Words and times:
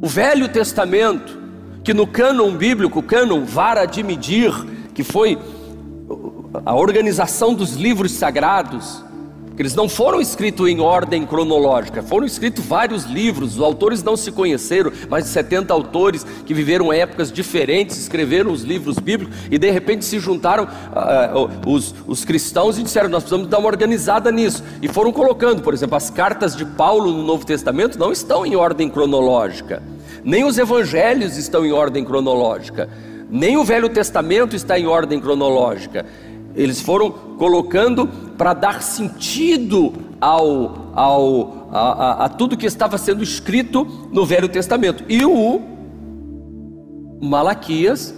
O 0.00 0.06
Velho 0.06 0.48
Testamento, 0.48 1.38
que 1.82 1.94
no 1.94 2.06
cânon 2.06 2.52
bíblico, 2.56 3.02
cânon 3.02 3.44
vara 3.44 3.86
de 3.86 4.02
medir, 4.02 4.52
que 4.94 5.02
foi 5.02 5.38
a 6.64 6.74
organização 6.74 7.54
dos 7.54 7.74
livros 7.74 8.12
sagrados, 8.12 9.04
que 9.56 9.62
eles 9.62 9.74
não 9.74 9.88
foram 9.88 10.20
escritos 10.20 10.68
em 10.68 10.80
ordem 10.80 11.24
cronológica, 11.24 12.02
foram 12.02 12.26
escritos 12.26 12.64
vários 12.64 13.04
livros, 13.04 13.56
os 13.56 13.62
autores 13.62 14.02
não 14.02 14.16
se 14.16 14.30
conheceram, 14.30 14.92
mais 15.08 15.24
de 15.24 15.30
70 15.30 15.72
autores 15.72 16.24
que 16.44 16.52
viveram 16.52 16.92
épocas 16.92 17.32
diferentes, 17.32 17.96
escreveram 17.96 18.52
os 18.52 18.62
livros 18.62 18.98
bíblicos 18.98 19.34
e 19.50 19.58
de 19.58 19.70
repente 19.70 20.04
se 20.04 20.18
juntaram 20.18 20.64
uh, 20.64 21.68
os, 21.68 21.94
os 22.06 22.24
cristãos 22.24 22.78
e 22.78 22.82
disseram: 22.82 23.08
Nós 23.08 23.22
precisamos 23.22 23.48
dar 23.48 23.58
uma 23.58 23.68
organizada 23.68 24.30
nisso, 24.30 24.62
e 24.82 24.88
foram 24.88 25.10
colocando, 25.10 25.62
por 25.62 25.72
exemplo, 25.72 25.96
as 25.96 26.10
cartas 26.10 26.54
de 26.54 26.64
Paulo 26.64 27.10
no 27.10 27.22
Novo 27.22 27.46
Testamento 27.46 27.98
não 27.98 28.12
estão 28.12 28.44
em 28.44 28.54
ordem 28.54 28.90
cronológica, 28.90 29.82
nem 30.22 30.44
os 30.44 30.58
evangelhos 30.58 31.38
estão 31.38 31.64
em 31.64 31.72
ordem 31.72 32.04
cronológica, 32.04 32.90
nem 33.30 33.56
o 33.56 33.64
Velho 33.64 33.88
Testamento 33.88 34.54
está 34.54 34.78
em 34.78 34.86
ordem 34.86 35.18
cronológica. 35.18 36.04
Eles 36.56 36.80
foram 36.80 37.10
colocando 37.10 38.08
para 38.36 38.54
dar 38.54 38.82
sentido 38.82 39.92
ao, 40.20 40.90
ao, 40.94 41.68
a, 41.70 41.78
a, 41.78 42.24
a 42.24 42.28
tudo 42.28 42.56
que 42.56 42.66
estava 42.66 42.96
sendo 42.96 43.22
escrito 43.22 44.08
no 44.10 44.24
Velho 44.24 44.48
Testamento. 44.48 45.04
E 45.08 45.24
o 45.24 45.60
Malaquias 47.20 48.14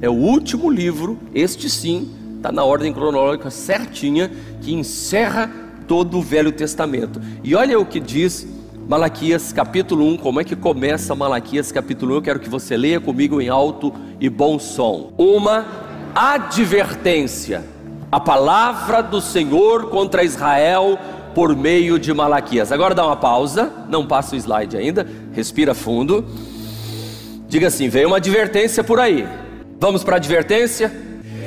é 0.00 0.08
o 0.08 0.14
último 0.14 0.70
livro, 0.70 1.18
este 1.34 1.68
sim, 1.68 2.10
está 2.36 2.50
na 2.50 2.64
ordem 2.64 2.92
cronológica 2.92 3.50
certinha, 3.50 4.30
que 4.62 4.72
encerra 4.72 5.50
todo 5.86 6.18
o 6.18 6.22
Velho 6.22 6.52
Testamento. 6.52 7.20
E 7.42 7.54
olha 7.54 7.78
o 7.78 7.84
que 7.84 8.00
diz 8.00 8.46
Malaquias 8.88 9.52
capítulo 9.52 10.06
1, 10.06 10.16
como 10.18 10.40
é 10.40 10.44
que 10.44 10.56
começa 10.56 11.14
Malaquias 11.14 11.70
capítulo 11.70 12.14
1? 12.14 12.16
Eu 12.16 12.22
quero 12.22 12.40
que 12.40 12.48
você 12.48 12.76
leia 12.76 13.00
comigo 13.00 13.40
em 13.40 13.48
alto 13.48 13.92
e 14.18 14.28
bom 14.28 14.58
som. 14.58 15.12
Uma 15.18 15.66
advertência 16.14 17.64
a 18.10 18.18
palavra 18.18 19.02
do 19.02 19.20
Senhor 19.20 19.88
contra 19.88 20.24
Israel 20.24 20.98
por 21.34 21.54
meio 21.54 21.98
de 21.98 22.12
Malaquias. 22.12 22.72
Agora 22.72 22.94
dá 22.94 23.06
uma 23.06 23.16
pausa, 23.16 23.72
não 23.88 24.06
passa 24.06 24.34
o 24.34 24.38
slide 24.38 24.76
ainda, 24.76 25.06
respira 25.32 25.74
fundo. 25.74 26.24
Diga 27.48 27.68
assim: 27.68 27.88
veio 27.88 28.08
uma 28.08 28.16
advertência 28.16 28.82
por 28.82 28.98
aí. 28.98 29.26
Vamos 29.78 30.02
para 30.02 30.16
a 30.16 30.18
advertência? 30.18 30.92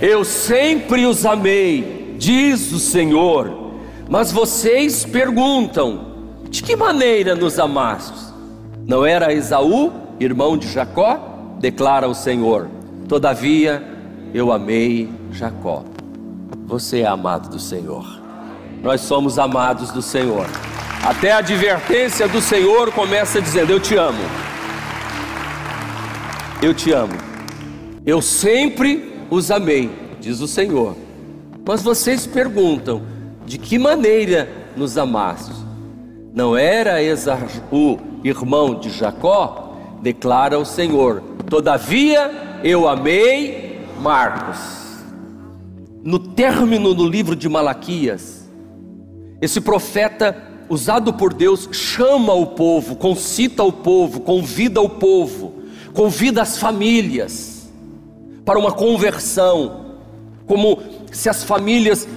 Eu 0.02 0.23
sempre 0.23 1.06
os 1.06 1.25
amei, 1.25 2.16
diz 2.17 2.72
o 2.72 2.80
Senhor, 2.80 3.73
mas 4.09 4.31
vocês 4.31 5.03
perguntam: 5.06 6.14
de 6.50 6.64
que 6.64 6.75
maneira 6.75 7.36
nos 7.36 7.59
amaste? 7.59 8.34
Não 8.86 9.06
era 9.06 9.34
Esaú, 9.34 9.91
irmão 10.19 10.58
de 10.58 10.67
Jacó? 10.67 11.56
Declara 11.59 12.08
o 12.08 12.14
Senhor. 12.14 12.67
Todavia 13.08 13.81
eu 14.34 14.52
amei 14.52 15.09
Jacó. 15.31 15.93
Você 16.66 17.02
é 17.02 17.06
amado 17.06 17.50
do 17.50 17.59
Senhor. 17.59 18.06
Nós 18.81 19.02
somos 19.02 19.38
amados 19.38 19.92
do 19.92 20.02
Senhor. 20.02 20.47
Até 21.03 21.31
a 21.31 21.38
advertência 21.38 22.28
do 22.28 22.42
Senhor 22.42 22.92
começa 22.92 23.42
dizendo: 23.42 23.72
Eu 23.72 23.80
te 23.80 23.95
amo. 23.95 24.23
Eu 26.61 26.73
te 26.73 26.91
amo. 26.91 27.14
Eu 28.06 28.22
sempre 28.22 29.14
os 29.30 29.52
amei, 29.52 29.91
diz 30.19 30.39
o 30.39 30.47
Senhor. 30.47 30.95
Mas 31.66 31.84
vocês 31.84 32.25
perguntam: 32.25 33.02
de 33.45 33.58
que 33.58 33.78
maneira 33.78 34.50
nos 34.75 34.97
amaste? 34.97 35.53
Não 36.34 36.58
era 36.58 37.03
Esaú, 37.03 38.00
irmão 38.23 38.80
de 38.80 38.89
Jacó? 38.89 39.75
Declara 40.02 40.58
o 40.58 40.66
Senhor. 40.66 41.22
Todavia 41.50 42.59
eu 42.64 42.88
amei 42.88 43.86
Marcos 44.02 44.83
no 46.04 46.20
término 46.20 46.94
do 46.94 47.08
livro 47.08 47.36
de 47.36 47.47
Malaquias, 47.47 48.50
esse 49.41 49.62
profeta, 49.62 50.36
usado 50.69 51.14
por 51.14 51.34
Deus, 51.34 51.69
chama 51.72 52.34
o 52.34 52.47
povo, 52.47 52.96
concita 52.96 53.64
o 53.64 53.72
povo, 53.72 54.19
convida 54.19 54.81
o 54.81 54.90
povo, 54.90 55.64
convida 55.94 56.41
as 56.41 56.58
famílias 56.58 57.69
para 58.44 58.59
uma 58.59 58.72
conversão, 58.72 59.97
como 60.46 60.81
se 61.12 61.30
as 61.30 61.44
famílias 61.44 62.08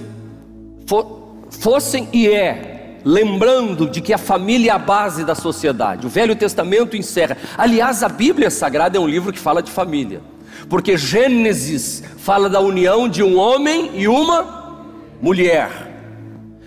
fossem 1.49 2.09
e 2.11 2.27
é, 2.27 2.99
lembrando 3.05 3.89
de 3.89 4.01
que 4.01 4.13
a 4.13 4.17
família 4.17 4.71
é 4.71 4.75
a 4.75 4.79
base 4.79 5.23
da 5.23 5.35
sociedade. 5.35 6.05
O 6.05 6.09
Velho 6.09 6.35
Testamento 6.35 6.97
encerra. 6.97 7.37
Aliás, 7.57 8.03
a 8.03 8.09
Bíblia 8.09 8.49
Sagrada 8.49 8.97
é 8.97 8.99
um 8.99 9.07
livro 9.07 9.31
que 9.31 9.39
fala 9.39 9.63
de 9.63 9.71
família 9.71 10.21
porque 10.69 10.97
Gênesis 10.97 12.03
fala 12.17 12.49
da 12.49 12.59
união 12.59 13.07
de 13.07 13.23
um 13.23 13.37
homem 13.37 13.91
e 13.93 14.07
uma 14.07 14.85
mulher. 15.21 15.87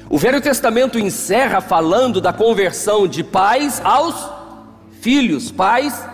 O 0.09 0.19
Velho 0.19 0.41
Testamento 0.41 0.99
encerra 0.99 1.61
falando 1.61 2.21
da 2.21 2.33
conversão 2.33 3.07
de 3.07 3.23
pais 3.23 3.81
aos 3.85 4.29
filhos, 5.01 5.51
pais, 5.51 6.05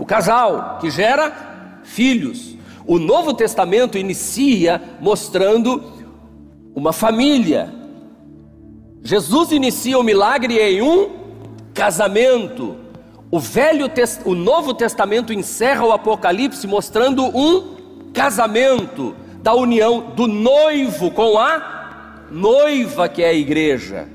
o 0.00 0.06
casal 0.06 0.78
que 0.80 0.90
gera 0.90 1.80
filhos. 1.84 2.56
O 2.86 2.98
Novo 2.98 3.34
Testamento 3.34 3.98
inicia 3.98 4.80
mostrando 5.00 5.82
uma 6.74 6.92
família. 6.92 7.72
Jesus 9.02 9.52
inicia 9.52 9.98
o 9.98 10.02
milagre 10.02 10.58
em 10.58 10.82
um 10.82 11.10
casamento. 11.72 12.83
O 13.34 13.40
Velho 13.40 13.90
o 14.24 14.32
Novo 14.32 14.72
Testamento 14.72 15.32
encerra 15.32 15.84
o 15.84 15.90
Apocalipse 15.90 16.68
mostrando 16.68 17.24
um 17.36 17.74
casamento 18.12 19.12
da 19.42 19.52
união 19.52 20.12
do 20.14 20.28
noivo 20.28 21.10
com 21.10 21.36
a 21.36 22.26
noiva 22.30 23.08
que 23.08 23.24
é 23.24 23.30
a 23.30 23.34
igreja. 23.34 24.08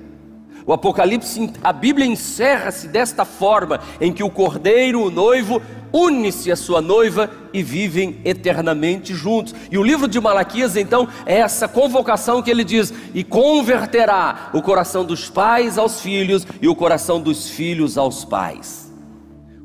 O 0.65 0.71
Apocalipse, 0.71 1.51
a 1.61 1.73
Bíblia 1.73 2.07
encerra-se 2.07 2.87
desta 2.87 3.25
forma, 3.25 3.81
em 3.99 4.13
que 4.13 4.23
o 4.23 4.29
cordeiro, 4.29 5.03
o 5.03 5.11
noivo, 5.11 5.61
une-se 5.91 6.49
à 6.49 6.55
sua 6.55 6.81
noiva 6.81 7.29
e 7.51 7.61
vivem 7.61 8.21
eternamente 8.23 9.13
juntos. 9.13 9.53
E 9.69 9.77
o 9.77 9.83
livro 9.83 10.07
de 10.07 10.17
Malaquias, 10.21 10.77
então, 10.77 11.09
é 11.25 11.39
essa 11.39 11.67
convocação 11.67 12.41
que 12.41 12.49
ele 12.49 12.63
diz: 12.63 12.93
e 13.13 13.21
converterá 13.25 14.49
o 14.53 14.61
coração 14.61 15.03
dos 15.03 15.29
pais 15.29 15.77
aos 15.77 15.99
filhos 15.99 16.47
e 16.61 16.69
o 16.69 16.75
coração 16.75 17.19
dos 17.19 17.49
filhos 17.49 17.97
aos 17.97 18.23
pais. 18.23 18.88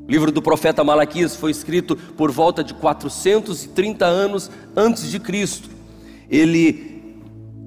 O 0.07 0.11
livro 0.11 0.31
do 0.31 0.39
profeta 0.41 0.83
Malaquias 0.83 1.35
foi 1.35 1.49
escrito 1.49 1.95
por 1.95 2.31
volta 2.31 2.63
de 2.63 2.75
430 2.75 4.05
anos 4.05 4.51
antes 4.75 5.09
de 5.09 5.19
Cristo. 5.19 5.67
Ele 6.29 7.01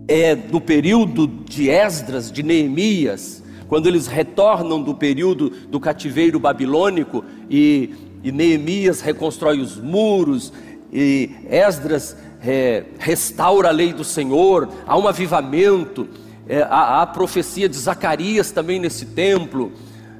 é 0.06 0.36
do 0.36 0.60
período 0.60 1.26
de 1.26 1.68
Esdras, 1.68 2.30
de 2.30 2.44
Neemias, 2.44 3.42
quando 3.66 3.88
eles 3.88 4.06
retornam 4.06 4.80
do 4.80 4.94
período 4.94 5.50
do 5.50 5.80
cativeiro 5.80 6.38
babilônico 6.38 7.24
e, 7.50 7.90
e 8.22 8.30
Neemias 8.30 9.00
reconstrói 9.00 9.60
os 9.60 9.76
muros 9.76 10.52
e 10.92 11.30
Esdras 11.50 12.16
é, 12.40 12.84
restaura 13.00 13.68
a 13.68 13.72
lei 13.72 13.92
do 13.92 14.04
Senhor, 14.04 14.68
há 14.86 14.96
um 14.96 15.08
avivamento, 15.08 16.08
é, 16.48 16.62
há, 16.62 16.68
há 16.68 17.02
a 17.02 17.06
profecia 17.06 17.68
de 17.68 17.76
Zacarias 17.76 18.52
também 18.52 18.78
nesse 18.78 19.06
templo, 19.06 19.72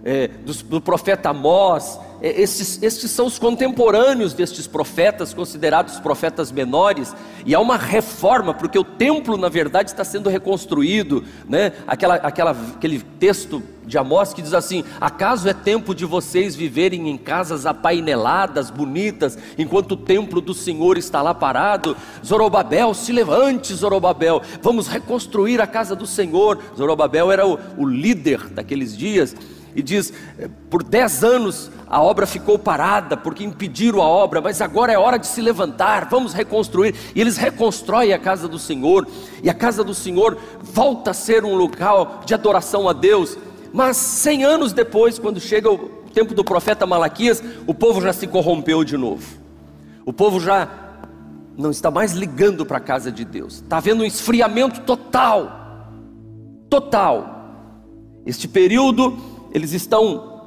é, 0.04 0.28
do, 0.28 0.52
do 0.64 0.80
profeta 0.80 1.30
Amós, 1.30 1.98
estes, 2.20 2.82
estes 2.82 3.10
são 3.10 3.26
os 3.26 3.38
contemporâneos 3.38 4.32
destes 4.32 4.66
profetas, 4.66 5.32
considerados 5.32 6.00
profetas 6.00 6.50
menores, 6.50 7.14
e 7.46 7.54
há 7.54 7.60
uma 7.60 7.76
reforma, 7.76 8.52
porque 8.52 8.78
o 8.78 8.84
templo, 8.84 9.36
na 9.36 9.48
verdade, 9.48 9.90
está 9.90 10.02
sendo 10.02 10.28
reconstruído. 10.28 11.24
Né? 11.48 11.72
Aquela, 11.86 12.16
aquela, 12.16 12.50
aquele 12.50 13.00
texto 13.00 13.62
de 13.86 13.96
Amós 13.96 14.34
que 14.34 14.42
diz 14.42 14.52
assim: 14.52 14.84
Acaso 15.00 15.48
é 15.48 15.54
tempo 15.54 15.94
de 15.94 16.04
vocês 16.04 16.56
viverem 16.56 17.08
em 17.08 17.16
casas 17.16 17.66
apaineladas, 17.66 18.70
bonitas, 18.70 19.38
enquanto 19.56 19.92
o 19.92 19.96
templo 19.96 20.40
do 20.40 20.52
Senhor 20.52 20.98
está 20.98 21.22
lá 21.22 21.32
parado? 21.32 21.96
Zorobabel, 22.24 22.94
se 22.94 23.12
levante, 23.12 23.72
Zorobabel, 23.74 24.42
vamos 24.60 24.88
reconstruir 24.88 25.60
a 25.60 25.66
casa 25.66 25.94
do 25.94 26.06
Senhor. 26.06 26.58
Zorobabel 26.76 27.30
era 27.30 27.46
o, 27.46 27.58
o 27.76 27.86
líder 27.86 28.48
daqueles 28.48 28.96
dias 28.96 29.34
e 29.78 29.82
diz: 29.82 30.12
por 30.68 30.82
dez 30.82 31.22
anos 31.22 31.70
a 31.86 32.02
obra 32.02 32.26
ficou 32.26 32.58
parada 32.58 33.16
porque 33.16 33.44
impediram 33.44 34.02
a 34.02 34.08
obra, 34.08 34.40
mas 34.40 34.60
agora 34.60 34.92
é 34.92 34.98
hora 34.98 35.16
de 35.18 35.26
se 35.28 35.40
levantar, 35.40 36.08
vamos 36.10 36.32
reconstruir. 36.32 36.96
E 37.14 37.20
eles 37.20 37.36
reconstroem 37.36 38.12
a 38.12 38.18
casa 38.18 38.48
do 38.48 38.58
Senhor, 38.58 39.06
e 39.40 39.48
a 39.48 39.54
casa 39.54 39.84
do 39.84 39.94
Senhor 39.94 40.36
volta 40.60 41.12
a 41.12 41.14
ser 41.14 41.44
um 41.44 41.54
local 41.54 42.22
de 42.26 42.34
adoração 42.34 42.88
a 42.88 42.92
Deus. 42.92 43.38
Mas 43.72 43.96
cem 43.96 44.42
anos 44.42 44.72
depois, 44.72 45.16
quando 45.16 45.38
chega 45.38 45.70
o 45.70 45.78
tempo 46.12 46.34
do 46.34 46.42
profeta 46.42 46.84
Malaquias, 46.84 47.40
o 47.64 47.72
povo 47.72 48.00
já 48.00 48.12
se 48.12 48.26
corrompeu 48.26 48.82
de 48.82 48.96
novo. 48.96 49.38
O 50.04 50.12
povo 50.12 50.40
já 50.40 50.68
não 51.56 51.70
está 51.70 51.88
mais 51.88 52.14
ligando 52.14 52.66
para 52.66 52.78
a 52.78 52.80
casa 52.80 53.12
de 53.12 53.24
Deus. 53.24 53.54
Está 53.62 53.76
havendo 53.76 54.02
um 54.02 54.06
esfriamento 54.06 54.80
total. 54.80 55.86
Total. 56.68 57.36
Este 58.26 58.48
período 58.48 59.37
eles 59.52 59.72
estão 59.72 60.38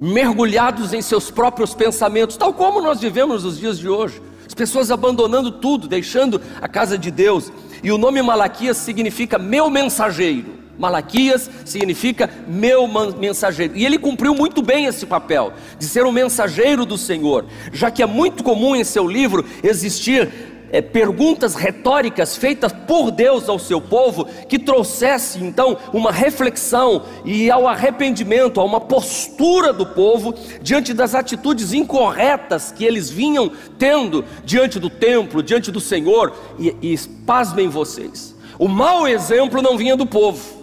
mergulhados 0.00 0.92
em 0.92 1.00
seus 1.00 1.30
próprios 1.30 1.74
pensamentos, 1.74 2.36
tal 2.36 2.52
como 2.52 2.80
nós 2.80 3.00
vivemos 3.00 3.44
nos 3.44 3.58
dias 3.58 3.78
de 3.78 3.88
hoje. 3.88 4.20
As 4.46 4.54
pessoas 4.54 4.90
abandonando 4.90 5.50
tudo, 5.50 5.88
deixando 5.88 6.40
a 6.60 6.68
casa 6.68 6.96
de 6.96 7.10
Deus. 7.10 7.50
E 7.82 7.90
o 7.90 7.98
nome 7.98 8.22
Malaquias 8.22 8.76
significa 8.76 9.38
meu 9.38 9.68
mensageiro. 9.68 10.54
Malaquias 10.78 11.50
significa 11.64 12.30
meu 12.46 12.86
mensageiro. 13.18 13.76
E 13.76 13.84
ele 13.84 13.98
cumpriu 13.98 14.34
muito 14.34 14.62
bem 14.62 14.84
esse 14.84 15.06
papel, 15.06 15.52
de 15.78 15.86
ser 15.86 16.04
o 16.04 16.12
mensageiro 16.12 16.84
do 16.84 16.98
Senhor, 16.98 17.46
já 17.72 17.90
que 17.90 18.02
é 18.02 18.06
muito 18.06 18.44
comum 18.44 18.76
em 18.76 18.84
seu 18.84 19.08
livro 19.08 19.44
existir 19.62 20.55
é, 20.76 20.82
perguntas 20.82 21.54
retóricas 21.54 22.36
feitas 22.36 22.70
por 22.70 23.10
Deus 23.10 23.48
ao 23.48 23.58
seu 23.58 23.80
povo, 23.80 24.26
que 24.46 24.58
trouxesse 24.58 25.42
então 25.42 25.78
uma 25.90 26.12
reflexão 26.12 27.02
e 27.24 27.50
ao 27.50 27.66
arrependimento, 27.66 28.60
a 28.60 28.64
uma 28.64 28.80
postura 28.80 29.72
do 29.72 29.86
povo 29.86 30.34
diante 30.60 30.92
das 30.92 31.14
atitudes 31.14 31.72
incorretas 31.72 32.70
que 32.70 32.84
eles 32.84 33.08
vinham 33.08 33.50
tendo 33.78 34.22
diante 34.44 34.78
do 34.78 34.90
templo, 34.90 35.42
diante 35.42 35.72
do 35.72 35.80
Senhor, 35.80 36.34
e, 36.58 36.76
e 36.82 36.98
pasmem 37.24 37.68
vocês, 37.68 38.36
o 38.58 38.68
mau 38.68 39.08
exemplo 39.08 39.62
não 39.62 39.78
vinha 39.78 39.96
do 39.96 40.04
povo, 40.04 40.56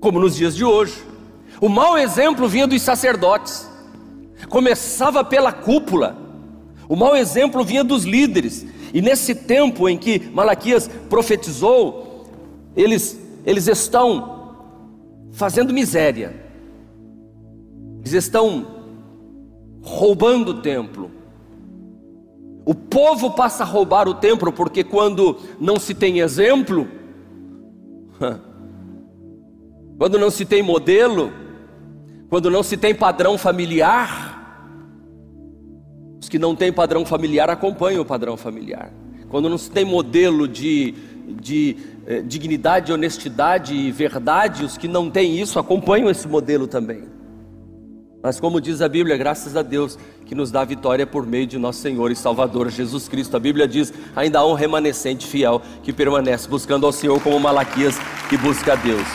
como 0.00 0.18
nos 0.18 0.34
dias 0.34 0.56
de 0.56 0.64
hoje, 0.64 0.94
o 1.60 1.68
mau 1.68 1.96
exemplo 1.96 2.48
vinha 2.48 2.66
dos 2.66 2.82
sacerdotes, 2.82 3.68
começava 4.48 5.24
pela 5.24 5.52
cúpula, 5.52 6.21
o 6.92 6.96
mau 6.96 7.16
exemplo 7.16 7.64
vinha 7.64 7.82
dos 7.82 8.04
líderes. 8.04 8.66
E 8.92 9.00
nesse 9.00 9.34
tempo 9.34 9.88
em 9.88 9.96
que 9.96 10.28
Malaquias 10.30 10.90
profetizou, 11.08 12.26
eles, 12.76 13.18
eles 13.46 13.66
estão 13.66 14.58
fazendo 15.30 15.72
miséria, 15.72 16.36
eles 18.00 18.12
estão 18.12 18.66
roubando 19.80 20.50
o 20.50 20.60
templo. 20.60 21.10
O 22.62 22.74
povo 22.74 23.30
passa 23.30 23.62
a 23.62 23.66
roubar 23.66 24.06
o 24.06 24.12
templo 24.12 24.52
porque 24.52 24.84
quando 24.84 25.38
não 25.58 25.80
se 25.80 25.94
tem 25.94 26.18
exemplo, 26.18 26.86
quando 29.96 30.18
não 30.18 30.28
se 30.28 30.44
tem 30.44 30.62
modelo, 30.62 31.32
quando 32.28 32.50
não 32.50 32.62
se 32.62 32.76
tem 32.76 32.94
padrão 32.94 33.38
familiar, 33.38 34.31
que 36.32 36.38
não 36.38 36.56
têm 36.56 36.72
padrão 36.72 37.04
familiar 37.04 37.50
acompanham 37.50 38.00
o 38.00 38.06
padrão 38.06 38.38
familiar. 38.38 38.90
Quando 39.28 39.50
não 39.50 39.58
se 39.58 39.70
tem 39.70 39.84
modelo 39.84 40.48
de, 40.48 40.94
de 41.42 41.76
eh, 42.06 42.22
dignidade, 42.22 42.90
honestidade 42.90 43.74
e 43.74 43.92
verdade, 43.92 44.64
os 44.64 44.78
que 44.78 44.88
não 44.88 45.10
têm 45.10 45.38
isso 45.38 45.58
acompanham 45.58 46.08
esse 46.08 46.26
modelo 46.26 46.66
também. 46.66 47.02
Mas 48.22 48.40
como 48.40 48.62
diz 48.62 48.80
a 48.80 48.88
Bíblia, 48.88 49.14
graças 49.18 49.58
a 49.58 49.60
Deus 49.60 49.98
que 50.24 50.34
nos 50.34 50.50
dá 50.50 50.64
vitória 50.64 51.06
por 51.06 51.26
meio 51.26 51.46
de 51.46 51.58
nosso 51.58 51.80
Senhor 51.80 52.10
e 52.10 52.16
Salvador 52.16 52.70
Jesus 52.70 53.08
Cristo. 53.08 53.36
A 53.36 53.40
Bíblia 53.40 53.68
diz: 53.68 53.92
ainda 54.16 54.38
há 54.38 54.46
um 54.46 54.54
remanescente 54.54 55.26
fiel 55.26 55.60
que 55.82 55.92
permanece 55.92 56.48
buscando 56.48 56.86
ao 56.86 56.92
Senhor 56.92 57.20
como 57.20 57.38
Malaquias 57.38 57.98
que 58.30 58.38
busca 58.38 58.72
a 58.72 58.76
Deus. 58.76 59.06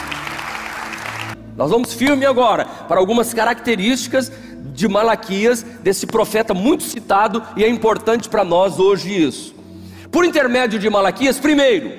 Nós 1.58 1.72
vamos 1.72 1.92
firme 1.92 2.24
agora 2.24 2.66
para 2.66 3.00
algumas 3.00 3.34
características 3.34 4.32
de 4.74 4.88
Malaquias, 4.88 5.64
desse 5.82 6.06
profeta 6.06 6.54
muito 6.54 6.84
citado, 6.84 7.42
e 7.56 7.64
é 7.64 7.70
importante 7.70 8.30
para 8.30 8.44
nós 8.44 8.80
hoje 8.80 9.24
isso. 9.24 9.56
Por 10.12 10.24
intermédio 10.24 10.80
de 10.80 10.90
Malaquias, 10.90 11.40
primeiro, 11.40 11.92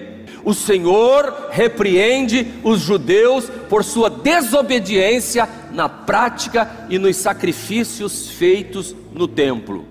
o 0.44 0.54
Senhor 0.54 1.48
repreende 1.50 2.46
os 2.62 2.80
judeus 2.80 3.50
por 3.68 3.84
sua 3.84 4.08
desobediência 4.08 5.48
na 5.72 5.88
prática 5.88 6.70
e 6.88 6.98
nos 6.98 7.16
sacrifícios 7.16 8.30
feitos 8.30 8.94
no 9.12 9.28
templo. 9.28 9.84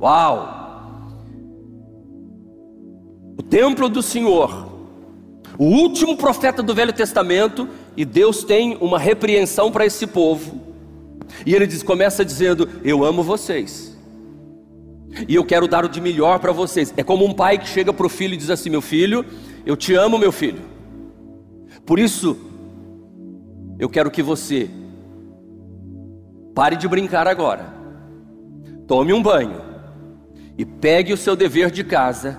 Uau! 0.00 0.60
O 3.38 3.42
templo 3.42 3.88
do 3.88 4.02
Senhor, 4.02 4.68
o 5.58 5.64
último 5.64 6.16
profeta 6.16 6.62
do 6.62 6.74
Velho 6.74 6.92
Testamento, 6.92 7.68
e 7.96 8.04
Deus 8.04 8.44
tem 8.44 8.76
uma 8.80 8.98
repreensão 8.98 9.70
para 9.70 9.84
esse 9.84 10.06
povo 10.06 10.71
e 11.44 11.54
ele 11.54 11.66
diz, 11.66 11.82
começa 11.82 12.24
dizendo: 12.24 12.68
Eu 12.84 13.04
amo 13.04 13.22
vocês. 13.22 13.96
E 15.28 15.34
eu 15.34 15.44
quero 15.44 15.68
dar 15.68 15.84
o 15.84 15.88
de 15.88 16.00
melhor 16.00 16.38
para 16.38 16.52
vocês. 16.52 16.92
É 16.96 17.02
como 17.02 17.24
um 17.24 17.34
pai 17.34 17.58
que 17.58 17.68
chega 17.68 17.92
para 17.92 18.06
o 18.06 18.08
filho 18.08 18.34
e 18.34 18.36
diz 18.36 18.50
assim: 18.50 18.70
Meu 18.70 18.80
filho, 18.80 19.24
eu 19.66 19.76
te 19.76 19.94
amo, 19.94 20.18
meu 20.18 20.32
filho. 20.32 20.62
Por 21.84 21.98
isso, 21.98 22.36
eu 23.78 23.88
quero 23.88 24.10
que 24.10 24.22
você 24.22 24.70
pare 26.54 26.76
de 26.76 26.86
brincar 26.88 27.26
agora. 27.26 27.74
Tome 28.86 29.12
um 29.12 29.22
banho 29.22 29.60
e 30.56 30.64
pegue 30.64 31.12
o 31.12 31.16
seu 31.16 31.34
dever 31.34 31.70
de 31.70 31.82
casa. 31.82 32.38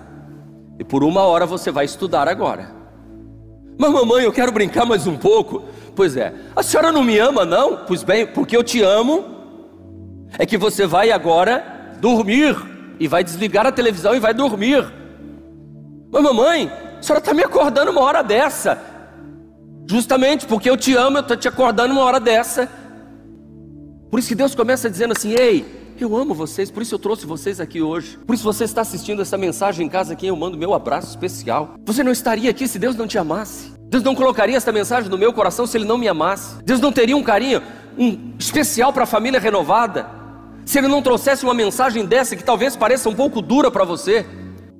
E 0.79 0.83
por 0.83 1.03
uma 1.03 1.21
hora 1.21 1.45
você 1.45 1.71
vai 1.71 1.85
estudar 1.85 2.27
agora. 2.27 2.82
Mas 3.77 3.91
mamãe, 3.91 4.23
eu 4.25 4.31
quero 4.31 4.51
brincar 4.51 4.85
mais 4.85 5.07
um 5.07 5.17
pouco. 5.17 5.63
Pois 5.95 6.17
é, 6.17 6.33
a 6.55 6.63
senhora 6.63 6.91
não 6.91 7.03
me 7.03 7.17
ama, 7.19 7.45
não? 7.45 7.77
Pois 7.85 8.03
bem, 8.03 8.25
porque 8.25 8.57
eu 8.57 8.63
te 8.63 8.81
amo, 8.81 9.25
é 10.37 10.45
que 10.45 10.57
você 10.57 10.87
vai 10.87 11.11
agora 11.11 11.95
dormir 11.99 12.55
e 12.99 13.07
vai 13.07 13.23
desligar 13.23 13.65
a 13.65 13.71
televisão 13.71 14.15
e 14.15 14.19
vai 14.19 14.33
dormir. 14.33 14.91
Mas 16.11 16.23
mamãe, 16.23 16.71
a 16.99 17.01
senhora 17.01 17.19
está 17.19 17.33
me 17.33 17.43
acordando 17.43 17.91
uma 17.91 18.01
hora 18.01 18.23
dessa. 18.23 18.79
Justamente 19.87 20.45
porque 20.45 20.69
eu 20.69 20.77
te 20.77 20.95
amo, 20.95 21.17
eu 21.17 21.21
estou 21.21 21.37
te 21.37 21.47
acordando 21.47 21.93
uma 21.93 22.03
hora 22.03 22.19
dessa. 22.19 22.69
Por 24.09 24.19
isso 24.19 24.29
que 24.29 24.35
Deus 24.35 24.55
começa 24.55 24.89
dizendo 24.89 25.11
assim: 25.11 25.33
Ei, 25.37 25.82
eu 25.99 26.15
amo 26.15 26.33
vocês, 26.33 26.71
por 26.71 26.81
isso 26.81 26.95
eu 26.95 26.99
trouxe 26.99 27.25
vocês 27.25 27.59
aqui 27.59 27.81
hoje. 27.81 28.17
Por 28.25 28.33
isso 28.33 28.43
você 28.43 28.63
está 28.63 28.81
assistindo 28.81 29.21
essa 29.21 29.37
mensagem 29.37 29.85
em 29.85 29.89
casa 29.89 30.13
aqui, 30.13 30.27
eu 30.27 30.35
mando 30.35 30.57
meu 30.57 30.73
abraço 30.73 31.09
especial. 31.09 31.75
Você 31.85 32.03
não 32.03 32.11
estaria 32.11 32.49
aqui 32.49 32.67
se 32.67 32.79
Deus 32.79 32.95
não 32.95 33.07
te 33.07 33.17
amasse. 33.17 33.73
Deus 33.89 34.03
não 34.03 34.15
colocaria 34.15 34.57
essa 34.57 34.71
mensagem 34.71 35.09
no 35.09 35.17
meu 35.17 35.31
coração 35.33 35.67
se 35.67 35.77
Ele 35.77 35.85
não 35.85 35.97
me 35.97 36.07
amasse. 36.07 36.63
Deus 36.63 36.79
não 36.79 36.91
teria 36.91 37.15
um 37.15 37.21
carinho 37.23 37.61
um 37.97 38.33
especial 38.39 38.91
para 38.91 39.03
a 39.03 39.07
família 39.07 39.39
renovada. 39.39 40.09
Se 40.65 40.77
Ele 40.77 40.87
não 40.87 41.01
trouxesse 41.01 41.43
uma 41.43 41.53
mensagem 41.53 42.05
dessa 42.05 42.35
que 42.35 42.43
talvez 42.43 42.75
pareça 42.75 43.09
um 43.09 43.13
pouco 43.13 43.41
dura 43.41 43.69
para 43.69 43.83
você. 43.83 44.25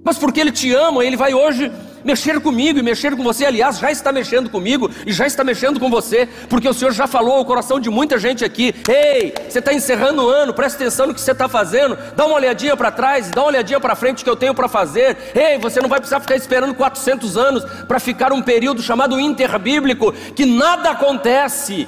Mas 0.04 0.18
porque 0.18 0.40
Ele 0.40 0.52
te 0.52 0.74
ama, 0.74 1.06
Ele 1.06 1.16
vai 1.16 1.34
hoje 1.34 1.72
mexer 2.04 2.40
comigo 2.40 2.80
e 2.80 2.82
mexer 2.82 3.16
com 3.16 3.24
você. 3.24 3.46
Aliás, 3.46 3.80
já 3.80 3.92
está 3.92 4.12
mexendo 4.12 4.50
comigo 4.50 4.90
e 5.06 5.14
já 5.14 5.26
está 5.26 5.44
mexendo 5.44 5.80
com 5.80 5.90
você, 5.90 6.28
porque 6.50 6.68
o 6.68 6.74
Senhor 6.74 6.92
já 6.92 7.08
falou 7.08 7.36
ao 7.36 7.46
coração 7.46 7.80
de 7.80 7.90
muita 7.90 8.18
gente 8.18 8.44
aqui: 8.44 8.74
Ei, 8.88 9.34
você 9.48 9.60
está 9.60 9.74
encerrando 9.74 10.24
o 10.24 10.30
ano, 10.30 10.54
presta 10.54 10.82
atenção 10.82 11.08
no 11.08 11.14
que 11.14 11.22
você 11.22 11.32
está 11.32 11.48
fazendo, 11.48 11.98
dá 12.16 12.26
uma 12.26 12.36
olhadinha 12.36 12.76
para 12.76 12.92
trás, 12.92 13.30
dá 13.30 13.42
uma 13.42 13.50
olhadinha 13.50 13.80
para 13.80 13.96
frente 13.96 14.24
que 14.24 14.30
eu 14.30 14.36
tenho 14.36 14.54
para 14.54 14.68
fazer. 14.68 15.18
Ei, 15.34 15.58
você 15.58 15.82
não 15.82 15.90
vai 15.90 16.00
precisar 16.00 16.20
ficar 16.20 16.36
esperando 16.36 16.74
400 16.74 17.38
anos 17.38 17.64
para 17.88 18.00
ficar 18.00 18.32
um 18.32 18.42
período 18.42 18.82
chamado 18.82 19.20
interbíblico, 19.20 20.12
que 20.36 20.46
nada 20.46 20.92
acontece. 20.92 21.88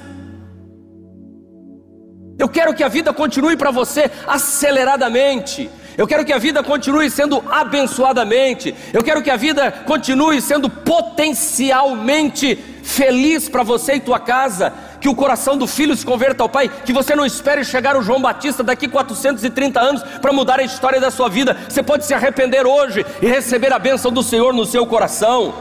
Eu 2.38 2.50
quero 2.50 2.74
que 2.74 2.84
a 2.84 2.90
vida 2.90 3.14
continue 3.14 3.56
para 3.56 3.72
você 3.72 4.12
aceleradamente. 4.28 5.70
Eu 5.98 6.06
quero 6.06 6.26
que 6.26 6.34
a 6.34 6.38
vida 6.38 6.62
continue 6.62 7.10
sendo 7.10 7.44
abençoadamente. 7.50 8.76
Eu 8.92 9.04
quero 9.04 9.22
que 9.22 9.30
a 9.30 9.38
vida 9.38 9.72
continue 9.86 10.42
sendo 10.42 10.70
potencialmente 10.70 12.56
feliz 12.84 13.48
para 13.48 13.64
você 13.64 13.96
e 13.96 14.00
tua 14.00 14.20
casa. 14.20 14.74
Que 15.00 15.08
o 15.08 15.16
coração 15.16 15.58
do 15.58 15.66
filho 15.66 15.96
se 15.96 16.06
converta 16.06 16.44
ao 16.44 16.50
pai. 16.50 16.70
Que 16.86 16.92
você 16.92 17.16
não 17.16 17.26
espere 17.26 17.64
chegar 17.64 17.96
o 17.96 18.02
João 18.02 18.22
Batista 18.22 18.64
daqui 18.64 18.88
430 18.88 19.80
anos 19.80 20.04
para 20.22 20.34
mudar 20.34 20.60
a 20.60 20.64
história 20.64 21.00
da 21.00 21.10
sua 21.10 21.30
vida. 21.30 21.56
Você 21.70 21.82
pode 21.82 22.06
se 22.06 22.14
arrepender 22.14 22.66
hoje 22.66 23.06
e 23.22 23.28
receber 23.28 23.72
a 23.72 23.80
bênção 23.80 24.12
do 24.12 24.22
Senhor 24.24 24.54
no 24.54 24.66
seu 24.66 24.86
coração. 24.86 25.54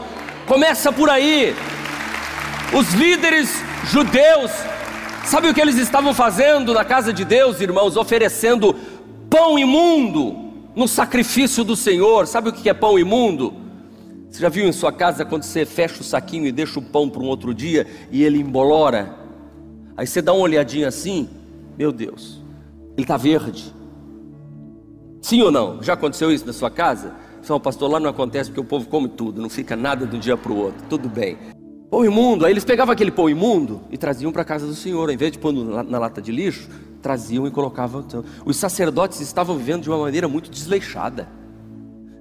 Começa 0.45 0.91
por 0.91 1.09
aí. 1.09 1.55
Os 2.73 2.93
líderes 2.93 3.63
judeus, 3.85 4.51
sabe 5.23 5.47
o 5.47 5.53
que 5.53 5.61
eles 5.61 5.77
estavam 5.77 6.13
fazendo 6.13 6.73
na 6.73 6.83
casa 6.83 7.13
de 7.13 7.23
Deus, 7.23 7.61
irmãos? 7.61 7.95
Oferecendo 7.95 8.75
pão 9.35 9.59
imundo 9.59 10.33
no 10.73 10.87
sacrifício 10.87 11.65
do 11.65 11.75
Senhor. 11.75 12.25
Sabe 12.25 12.47
o 12.47 12.53
que 12.53 12.69
é 12.69 12.73
pão 12.73 12.97
imundo? 12.97 13.53
Você 14.29 14.39
já 14.39 14.47
viu 14.47 14.65
em 14.65 14.71
sua 14.71 14.93
casa 14.93 15.25
quando 15.25 15.43
você 15.43 15.65
fecha 15.65 15.99
o 15.99 16.05
saquinho 16.05 16.47
e 16.47 16.53
deixa 16.53 16.79
o 16.79 16.81
pão 16.81 17.09
para 17.09 17.21
um 17.21 17.25
outro 17.25 17.53
dia 17.53 17.85
e 18.09 18.23
ele 18.23 18.39
embolora? 18.39 19.13
Aí 19.97 20.07
você 20.07 20.21
dá 20.21 20.31
uma 20.31 20.43
olhadinha 20.43 20.87
assim, 20.87 21.27
meu 21.77 21.91
Deus, 21.91 22.41
ele 22.93 23.01
está 23.01 23.17
verde. 23.17 23.75
Sim 25.21 25.41
ou 25.41 25.51
não? 25.51 25.83
Já 25.83 25.93
aconteceu 25.93 26.31
isso 26.31 26.45
na 26.45 26.53
sua 26.53 26.71
casa? 26.71 27.13
São 27.41 27.59
pastor, 27.59 27.91
lá 27.91 27.99
não 27.99 28.09
acontece 28.09 28.49
porque 28.49 28.61
o 28.61 28.65
povo 28.65 28.87
come 28.87 29.09
tudo, 29.09 29.41
não 29.41 29.49
fica 29.49 29.75
nada 29.75 30.07
de 30.07 30.15
um 30.15 30.19
dia 30.19 30.37
para 30.37 30.51
o 30.53 30.57
outro. 30.57 30.81
Tudo 30.89 31.09
bem. 31.09 31.37
Pão 31.91 32.05
imundo, 32.05 32.45
aí 32.45 32.53
eles 32.53 32.63
pegavam 32.63 32.93
aquele 32.93 33.11
pão 33.11 33.29
imundo 33.29 33.81
e 33.91 33.97
traziam 33.97 34.31
para 34.31 34.43
a 34.43 34.45
casa 34.45 34.65
do 34.65 34.75
Senhor, 34.75 35.09
em 35.09 35.17
vez 35.17 35.33
de 35.33 35.39
pôr 35.39 35.51
na 35.51 35.99
lata 35.99 36.21
de 36.21 36.31
lixo, 36.31 36.69
traziam 37.05 37.45
e 37.45 37.51
colocavam. 37.51 38.03
Os 38.43 38.57
sacerdotes 38.57 39.21
estavam 39.21 39.55
vivendo 39.55 39.83
de 39.83 39.89
uma 39.91 39.99
maneira 39.99 40.27
muito 40.27 40.49
desleixada, 40.49 41.29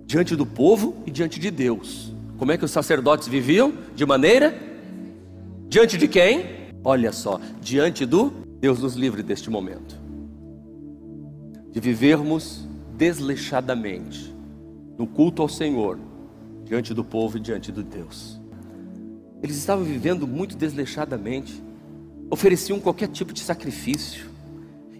diante 0.04 0.36
do 0.36 0.44
povo 0.44 0.96
e 1.06 1.10
diante 1.10 1.40
de 1.40 1.50
Deus. 1.50 2.12
Como 2.36 2.52
é 2.52 2.58
que 2.58 2.66
os 2.66 2.70
sacerdotes 2.70 3.26
viviam? 3.26 3.72
De 3.94 4.04
maneira? 4.04 4.54
Diante 5.70 5.96
de 5.96 6.06
quem? 6.06 6.68
Olha 6.84 7.12
só, 7.12 7.40
diante 7.62 8.04
do 8.04 8.30
Deus 8.60 8.78
nos 8.80 8.94
livre 8.94 9.22
deste 9.22 9.48
momento, 9.48 9.96
de 11.70 11.80
vivermos 11.80 12.68
desleixadamente 12.94 14.34
no 14.98 15.06
culto 15.06 15.40
ao 15.40 15.48
Senhor, 15.48 15.98
diante 16.64 16.92
do 16.92 17.02
povo 17.02 17.38
e 17.38 17.40
diante 17.40 17.72
de 17.72 17.82
Deus. 17.82 18.38
Eles 19.42 19.56
estavam 19.56 19.82
vivendo 19.82 20.26
muito 20.26 20.54
desleixadamente, 20.58 21.62
ofereciam 22.30 22.78
qualquer 22.78 23.08
tipo 23.08 23.32
de 23.32 23.40
sacrifício. 23.40 24.33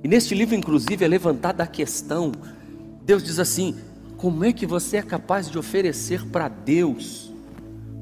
E 0.04 0.08
neste 0.08 0.34
livro, 0.34 0.54
inclusive, 0.54 1.02
é 1.02 1.08
levantada 1.08 1.62
a 1.62 1.66
questão: 1.66 2.30
Deus 3.02 3.24
diz 3.24 3.38
assim: 3.38 3.74
como 4.18 4.44
é 4.44 4.52
que 4.52 4.66
você 4.66 4.98
é 4.98 5.02
capaz 5.02 5.50
de 5.50 5.58
oferecer 5.58 6.26
para 6.26 6.48
Deus 6.48 7.32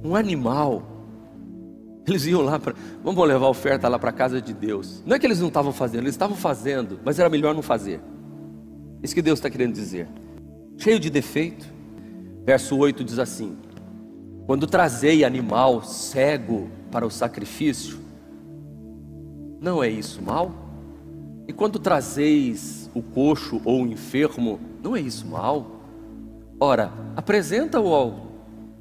um 0.05 0.17
animal? 0.17 0.83
Eles 2.07 2.27
iam 2.27 2.43
lá 2.43 2.59
para, 2.59 2.75
vamos 3.03 3.27
levar 3.29 3.47
a 3.47 3.51
oferta 3.51 3.89
lá 3.89 3.99
para 3.99 4.11
a 4.11 4.13
casa 4.13 4.43
de 4.43 4.53
Deus. 4.53 5.03
Não 5.07 5.15
é 5.15 5.19
que 5.19 5.27
eles 5.27 5.39
não 5.39 5.49
estavam 5.49 5.73
fazendo, 5.73 6.03
eles 6.03 6.15
estavam 6.15 6.37
fazendo, 6.37 6.99
mas 7.05 7.21
era 7.21 7.31
melhor 7.31 7.55
não 7.55 7.63
fazer. 7.63 8.01
Isso 9.01 9.15
que 9.15 9.23
Deus 9.23 9.39
está 9.39 9.49
querendo 9.49 9.73
dizer. 9.73 10.09
Cheio 10.77 10.99
de 10.99 11.09
defeito. 11.09 11.67
Verso 12.45 12.77
8 12.77 13.05
diz 13.05 13.21
assim: 13.21 13.57
Quando 14.47 14.67
trazei 14.67 15.25
animal 15.25 15.85
cego 15.85 16.69
para 16.91 17.07
o 17.07 17.11
sacrifício, 17.11 17.99
não 19.61 19.83
é 19.83 19.89
isso 19.89 20.21
mal? 20.21 20.62
E 21.53 21.55
quando 21.55 21.79
trazeis 21.79 22.89
o 22.95 23.03
coxo 23.03 23.61
ou 23.63 23.83
o 23.83 23.87
enfermo, 23.87 24.59
não 24.83 24.97
é 24.97 25.03
isso 25.03 25.27
mal? 25.27 25.67
Ora, 26.59 26.91
apresenta-o 27.15 27.93
ao 27.93 28.27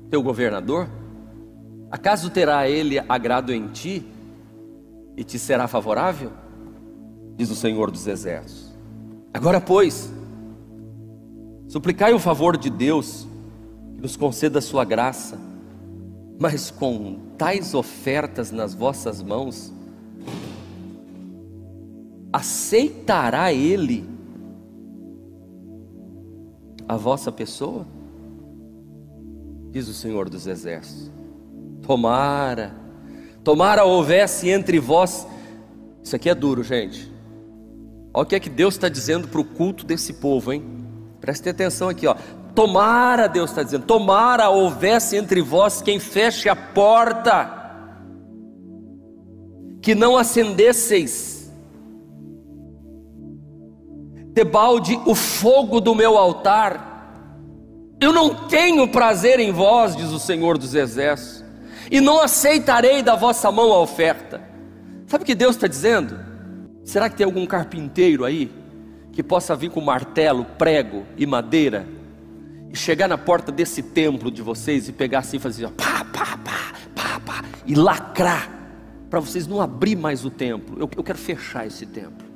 teu 0.10 0.24
governador. 0.24 0.88
Acaso 1.92 2.30
terá 2.30 2.70
ele 2.70 2.98
agrado 2.98 3.52
em 3.52 3.68
ti 3.68 4.06
e 5.18 5.24
te 5.26 5.38
será 5.38 5.68
favorável? 5.68 6.32
Diz 7.36 7.52
o 7.52 7.58
Senhor 7.58 7.92
dos 7.92 8.08
Exércitos. 8.08 8.72
Agora, 9.34 9.60
pois, 9.60 10.10
suplicai 11.68 12.14
o 12.14 12.20
favor 12.20 12.56
de 12.56 12.70
Deus 12.70 13.28
que 13.96 14.02
nos 14.02 14.16
conceda 14.16 14.60
a 14.60 14.62
sua 14.62 14.86
graça, 14.86 15.38
mas 16.40 16.72
com 16.72 17.20
tais 17.38 17.74
ofertas 17.74 18.50
nas 18.50 18.74
vossas 18.74 19.22
mãos, 19.22 19.74
aceitará 22.32 23.52
Ele 23.52 24.08
a 26.88 26.96
vossa 26.96 27.32
pessoa? 27.32 27.86
Diz 29.72 29.88
o 29.88 29.94
Senhor 29.94 30.30
dos 30.30 30.48
Exércitos. 30.48 31.12
Tomara, 31.82 32.76
tomara 33.44 33.84
houvesse 33.84 34.50
entre 34.50 34.80
vós. 34.80 35.28
Isso 36.04 36.16
aqui 36.16 36.30
é 36.30 36.36
duro, 36.36 36.64
gente. 36.64 37.12
Olha 38.14 38.24
o 38.24 38.26
que 38.26 38.36
é 38.36 38.40
que 38.40 38.50
Deus 38.50 38.74
está 38.74 38.90
dizendo 38.90 39.28
para 39.28 39.40
o 39.40 39.46
culto 39.46 39.86
desse 39.86 40.14
povo, 40.14 40.52
hein? 40.52 40.64
Preste 41.22 41.48
atenção 41.48 41.88
aqui, 41.88 42.06
ó. 42.06 42.16
Tomara, 42.54 43.28
Deus 43.28 43.52
está 43.52 43.64
dizendo, 43.64 43.86
tomara 43.86 44.50
houvesse 44.50 45.16
entre 45.16 45.42
vós 45.42 45.82
quem 45.82 46.00
feche 46.00 46.50
a 46.50 46.56
porta, 46.56 47.60
que 49.82 49.96
não 49.96 50.18
acendesseis 50.18 51.31
debalde 54.34 55.00
o 55.06 55.14
fogo 55.14 55.80
do 55.80 55.94
meu 55.94 56.18
altar. 56.18 56.90
Eu 58.00 58.12
não 58.12 58.48
tenho 58.48 58.88
prazer 58.88 59.40
em 59.40 59.52
vós, 59.52 59.96
diz 59.96 60.10
o 60.10 60.20
Senhor 60.20 60.58
dos 60.58 60.74
Exércitos, 60.74 61.44
e 61.90 62.00
não 62.00 62.22
aceitarei 62.22 63.04
da 63.04 63.16
vossa 63.16 63.52
mão 63.52 63.72
a 63.72 63.80
oferta. 63.80 64.42
Sabe 65.06 65.24
o 65.24 65.28
que 65.28 65.36
Deus 65.36 65.56
está 65.56 65.68
dizendo? 65.68 66.18
Será 66.84 67.10
que 67.10 67.16
tem 67.16 67.26
algum 67.26 67.46
carpinteiro 67.46 68.26
aí 68.26 68.52
que 69.12 69.22
possa 69.22 69.56
vir 69.56 69.70
com 69.70 69.82
martelo, 69.82 70.46
prego 70.58 71.06
e 71.18 71.26
madeira 71.26 71.86
e 72.72 72.78
chegar 72.78 73.08
na 73.08 73.18
porta 73.18 73.52
desse 73.52 73.84
templo 73.84 74.32
de 74.32 74.42
vocês 74.42 74.88
e 74.88 74.94
pegar 74.94 75.20
assim 75.20 75.36
e 75.36 75.40
fazer 75.40 75.70
pá, 75.72 76.06
pá, 76.06 76.38
pá, 76.38 76.74
pá, 76.96 77.20
pá, 77.20 77.44
e 77.66 77.76
lacrar 77.76 78.50
para 79.10 79.20
vocês 79.20 79.46
não 79.46 79.62
abrir 79.62 79.98
mais 79.98 80.24
o 80.24 80.30
templo? 80.30 80.78
Eu, 80.80 80.90
eu 80.96 81.04
quero 81.04 81.18
fechar 81.18 81.68
esse 81.68 81.86
templo. 81.86 82.31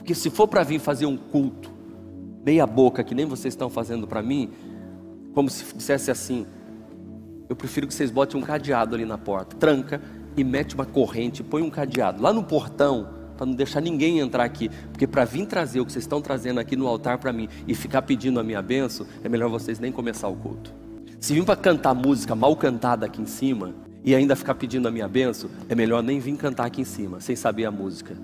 Porque 0.00 0.14
se 0.14 0.30
for 0.30 0.48
para 0.48 0.62
vir 0.62 0.78
fazer 0.78 1.06
um 1.06 1.16
culto, 1.16 1.70
meia 2.44 2.66
boca, 2.66 3.04
que 3.04 3.14
nem 3.14 3.26
vocês 3.26 3.52
estão 3.52 3.68
fazendo 3.68 4.06
para 4.06 4.22
mim, 4.22 4.50
como 5.34 5.50
se 5.50 5.64
dissesse 5.74 6.10
assim: 6.10 6.46
eu 7.48 7.54
prefiro 7.54 7.86
que 7.86 7.92
vocês 7.92 8.10
botem 8.10 8.40
um 8.40 8.44
cadeado 8.44 8.94
ali 8.94 9.04
na 9.04 9.18
porta, 9.18 9.54
tranca 9.56 10.00
e 10.36 10.42
mete 10.42 10.74
uma 10.74 10.86
corrente, 10.86 11.42
põe 11.42 11.62
um 11.62 11.70
cadeado 11.70 12.22
lá 12.22 12.32
no 12.32 12.42
portão, 12.42 13.08
para 13.36 13.46
não 13.46 13.54
deixar 13.54 13.80
ninguém 13.80 14.18
entrar 14.18 14.44
aqui, 14.44 14.70
porque 14.90 15.06
para 15.06 15.24
vir 15.24 15.46
trazer 15.46 15.80
o 15.80 15.86
que 15.86 15.92
vocês 15.92 16.04
estão 16.04 16.20
trazendo 16.20 16.60
aqui 16.60 16.76
no 16.76 16.86
altar 16.86 17.18
para 17.18 17.32
mim 17.32 17.48
e 17.66 17.74
ficar 17.74 18.02
pedindo 18.02 18.40
a 18.40 18.42
minha 18.42 18.62
benção, 18.62 19.06
é 19.22 19.28
melhor 19.28 19.50
vocês 19.50 19.78
nem 19.78 19.92
começar 19.92 20.28
o 20.28 20.36
culto. 20.36 20.74
Se 21.20 21.34
vir 21.34 21.44
para 21.44 21.56
cantar 21.56 21.94
música 21.94 22.34
mal 22.34 22.56
cantada 22.56 23.04
aqui 23.04 23.20
em 23.20 23.26
cima 23.26 23.74
e 24.02 24.14
ainda 24.14 24.34
ficar 24.34 24.54
pedindo 24.54 24.88
a 24.88 24.90
minha 24.90 25.06
benção, 25.06 25.50
é 25.68 25.74
melhor 25.74 26.02
nem 26.02 26.18
vir 26.18 26.36
cantar 26.36 26.66
aqui 26.66 26.80
em 26.80 26.84
cima, 26.84 27.20
sem 27.20 27.36
saber 27.36 27.66
a 27.66 27.70
música. 27.70 28.16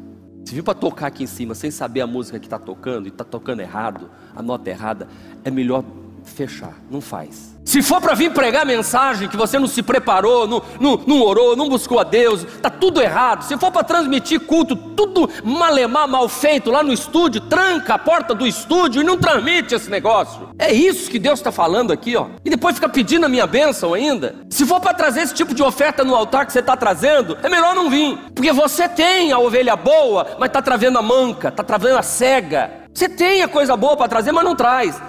Se 0.47 0.55
vir 0.55 0.63
para 0.63 0.75
tocar 0.75 1.09
aqui 1.09 1.25
em 1.25 1.27
cima 1.27 1.57
sem 1.57 1.73
saber 1.73 2.03
a 2.03 2.07
música 2.07 2.39
que 2.39 2.47
está 2.47 2.57
tocando 2.57 3.07
e 3.07 3.09
está 3.09 3.25
tocando 3.25 3.63
errado, 3.63 4.09
a 4.33 4.41
nota 4.41 4.71
errada, 4.71 5.09
é 5.45 5.51
melhor 5.51 5.85
fechar, 6.27 6.75
não 6.91 7.01
faz. 7.01 7.57
Se 7.67 7.83
for 7.83 8.01
para 8.01 8.15
vir 8.15 8.33
pregar 8.33 8.65
mensagem 8.65 9.29
que 9.29 9.37
você 9.37 9.59
não 9.59 9.67
se 9.67 9.83
preparou, 9.83 10.47
não, 10.47 10.63
não, 10.79 11.01
não 11.05 11.21
orou, 11.21 11.57
não 11.57 11.69
buscou 11.69 11.99
a 11.99 12.05
Deus, 12.05 12.45
está 12.45 12.71
tudo 12.71 13.03
errado. 13.03 13.43
Se 13.43 13.59
for 13.59 13.73
para 13.73 13.83
transmitir 13.83 14.39
culto, 14.39 14.77
tudo 14.77 15.29
malemar, 15.43 16.07
mal 16.07 16.29
feito 16.29 16.71
lá 16.71 16.81
no 16.81 16.93
estúdio, 16.93 17.41
tranca 17.41 17.95
a 17.95 17.99
porta 17.99 18.37
do 18.37 18.47
estúdio 18.47 19.03
e 19.03 19.05
não 19.05 19.19
transmite 19.19 19.75
esse 19.75 19.91
negócio. 19.91 20.51
É 20.57 20.73
isso 20.73 21.11
que 21.11 21.19
Deus 21.19 21.41
está 21.41 21.51
falando 21.51 21.93
aqui, 21.93 22.15
ó. 22.17 22.27
E 22.45 22.51
depois 22.51 22.77
fica 22.77 22.89
pedindo 22.89 23.27
a 23.27 23.29
minha 23.29 23.49
bênção 23.49 23.95
ainda. 23.95 24.37
Se 24.49 24.65
for 24.65 24.81
para 24.81 24.95
trazer 24.95 25.23
esse 25.23 25.35
tipo 25.35 25.53
de 25.53 25.63
oferta 25.63 26.05
no 26.05 26.15
altar 26.15 26.47
que 26.47 26.53
você 26.53 26.61
está 26.61 26.77
trazendo, 26.77 27.37
é 27.43 27.49
melhor 27.49 27.75
não 27.75 27.91
vir, 27.91 28.17
porque 28.33 28.53
você 28.53 28.89
tem 28.89 29.33
a 29.33 29.41
ovelha 29.41 29.75
boa, 29.75 30.37
mas 30.39 30.51
está 30.51 30.63
trazendo 30.63 30.99
a 31.01 31.03
manca, 31.03 31.49
está 31.49 31.65
trazendo 31.65 31.99
a 31.99 32.03
cega. 32.03 32.87
Você 32.95 33.09
tem 33.09 33.43
a 33.43 33.49
coisa 33.49 33.77
boa 33.77 33.97
para 33.97 34.09
trazer, 34.09 34.31
mas 34.31 34.45
não 34.45 34.55
traz. 34.55 35.03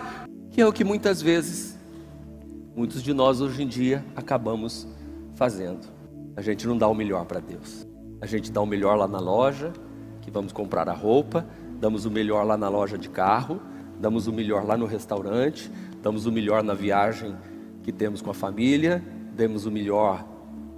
Que 0.57 0.61
é 0.61 0.65
o 0.65 0.73
que 0.73 0.83
muitas 0.83 1.21
vezes 1.21 1.77
muitos 2.75 3.03
de 3.03 3.13
nós 3.13 3.41
hoje 3.41 3.61
em 3.61 3.67
dia 3.67 4.03
acabamos 4.15 4.87
fazendo. 5.35 5.87
A 6.35 6.41
gente 6.41 6.65
não 6.65 6.75
dá 6.75 6.87
o 6.87 6.95
melhor 6.95 7.25
para 7.25 7.39
Deus. 7.39 7.85
A 8.19 8.25
gente 8.25 8.51
dá 8.51 8.59
o 8.59 8.65
melhor 8.65 8.97
lá 8.97 9.07
na 9.07 9.19
loja, 9.19 9.71
que 10.19 10.31
vamos 10.31 10.51
comprar 10.51 10.89
a 10.89 10.93
roupa, 10.93 11.45
damos 11.79 12.05
o 12.05 12.09
melhor 12.09 12.43
lá 12.43 12.57
na 12.57 12.69
loja 12.69 12.97
de 12.97 13.07
carro, 13.07 13.61
damos 13.99 14.25
o 14.25 14.33
melhor 14.33 14.65
lá 14.65 14.75
no 14.75 14.87
restaurante, 14.87 15.71
damos 16.01 16.25
o 16.25 16.31
melhor 16.31 16.63
na 16.63 16.73
viagem 16.73 17.35
que 17.83 17.91
temos 17.91 18.19
com 18.19 18.31
a 18.31 18.33
família, 18.33 19.05
damos 19.35 19.67
o 19.67 19.71
melhor 19.71 20.27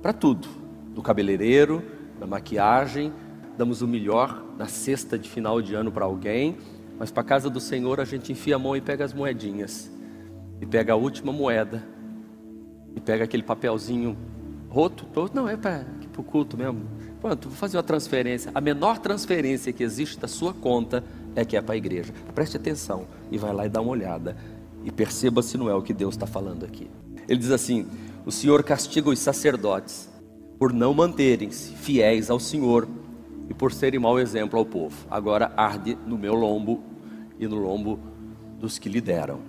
para 0.02 0.12
tudo, 0.12 0.50
do 0.94 1.02
cabeleireiro, 1.02 1.82
na 2.20 2.28
maquiagem, 2.28 3.14
damos 3.58 3.82
o 3.82 3.88
melhor 3.88 4.44
na 4.58 4.68
cesta 4.68 5.18
de 5.18 5.30
final 5.30 5.62
de 5.62 5.74
ano 5.74 5.90
para 5.90 6.04
alguém, 6.04 6.58
mas 7.00 7.10
para 7.10 7.22
a 7.22 7.26
casa 7.26 7.50
do 7.50 7.62
Senhor 7.62 8.02
a 8.02 8.06
gente 8.06 8.32
enfia 8.34 8.58
a 8.58 8.60
mão 8.60 8.76
e 8.76 8.82
pega 8.82 9.06
as 9.06 9.14
moedinhas 9.14 9.90
e 10.62 10.66
pega 10.66 10.92
a 10.92 10.96
última 10.98 11.32
moeda 11.32 11.82
e 12.96 13.00
pega 13.00 13.24
aquele 13.24 13.44
papelzinho 13.44 14.18
roto, 14.70 15.08
não 15.34 15.48
é 15.48 15.56
para 15.56 15.86
o 16.18 16.24
culto 16.24 16.58
mesmo. 16.58 16.82
Pronto, 17.22 17.48
vou 17.50 17.58
fazer 17.58 17.78
uma 17.78 17.84
transferência. 17.84 18.52
A 18.54 18.62
menor 18.62 19.00
transferência 19.00 19.72
que 19.72 19.84
existe 19.84 20.20
da 20.20 20.28
sua 20.28 20.54
conta 20.54 21.04
é 21.36 21.46
que 21.46 21.56
é 21.56 21.62
para 21.62 21.74
a 21.74 21.78
igreja. 21.78 22.14
Preste 22.36 22.58
atenção 22.58 23.08
e 23.32 23.38
vai 23.38 23.54
lá 23.54 23.66
e 23.66 23.70
dá 23.70 23.80
uma 23.82 23.92
olhada 23.92 24.36
e 24.84 24.92
perceba 24.92 25.42
se 25.42 25.58
não 25.58 25.70
é 25.70 25.74
o 25.74 25.82
que 25.82 25.94
Deus 25.94 26.16
está 26.16 26.28
falando 26.28 26.66
aqui. 26.66 26.90
Ele 27.28 27.40
diz 27.40 27.52
assim: 27.52 27.88
O 28.26 28.32
Senhor 28.32 28.64
castiga 28.64 29.10
os 29.10 29.20
sacerdotes 29.20 30.10
por 30.58 30.74
não 30.74 30.94
manterem-se 30.94 31.74
fiéis 31.74 32.30
ao 32.30 32.40
Senhor 32.40 32.88
e 33.50 33.54
por 33.54 33.72
serem 33.72 34.00
mau 34.00 34.20
exemplo 34.20 34.60
ao 34.60 34.66
povo. 34.66 34.96
Agora 35.10 35.52
arde 35.56 35.98
no 36.06 36.18
meu 36.18 36.36
lombo 36.36 36.84
e 37.40 37.48
no 37.48 37.56
lombo 37.56 38.00
dos 38.60 38.78
que 38.78 38.90
lideram. 38.90 39.40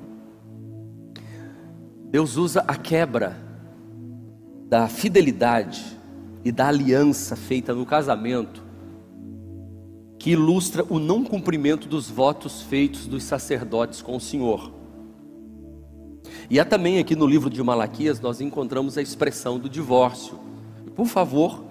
Deus 2.11 2.37
usa 2.37 2.65
a 2.67 2.77
quebra 2.77 3.37
da 4.69 4.89
fidelidade 4.89 5.85
e 6.45 6.53
da 6.53 6.69
aliança 6.69 7.37
feita 7.37 7.75
no 7.75 7.85
casamento, 7.85 8.63
que 10.19 10.31
ilustra 10.31 10.85
o 10.89 10.99
não 10.99 11.25
cumprimento 11.25 11.89
dos 11.89 12.09
votos 12.09 12.63
feitos 12.63 13.07
dos 13.07 13.25
sacerdotes 13.25 14.01
com 14.01 14.17
o 14.17 14.21
Senhor. 14.21 14.73
E 16.49 16.59
há 16.61 16.65
também 16.65 16.99
aqui 16.99 17.17
no 17.17 17.27
livro 17.27 17.51
de 17.51 17.63
Malaquias 17.63 18.21
nós 18.21 18.41
encontramos 18.41 18.97
a 18.97 19.03
expressão 19.03 19.59
do 19.59 19.69
divórcio. 19.69 20.39
Por 20.95 21.07
favor, 21.07 21.65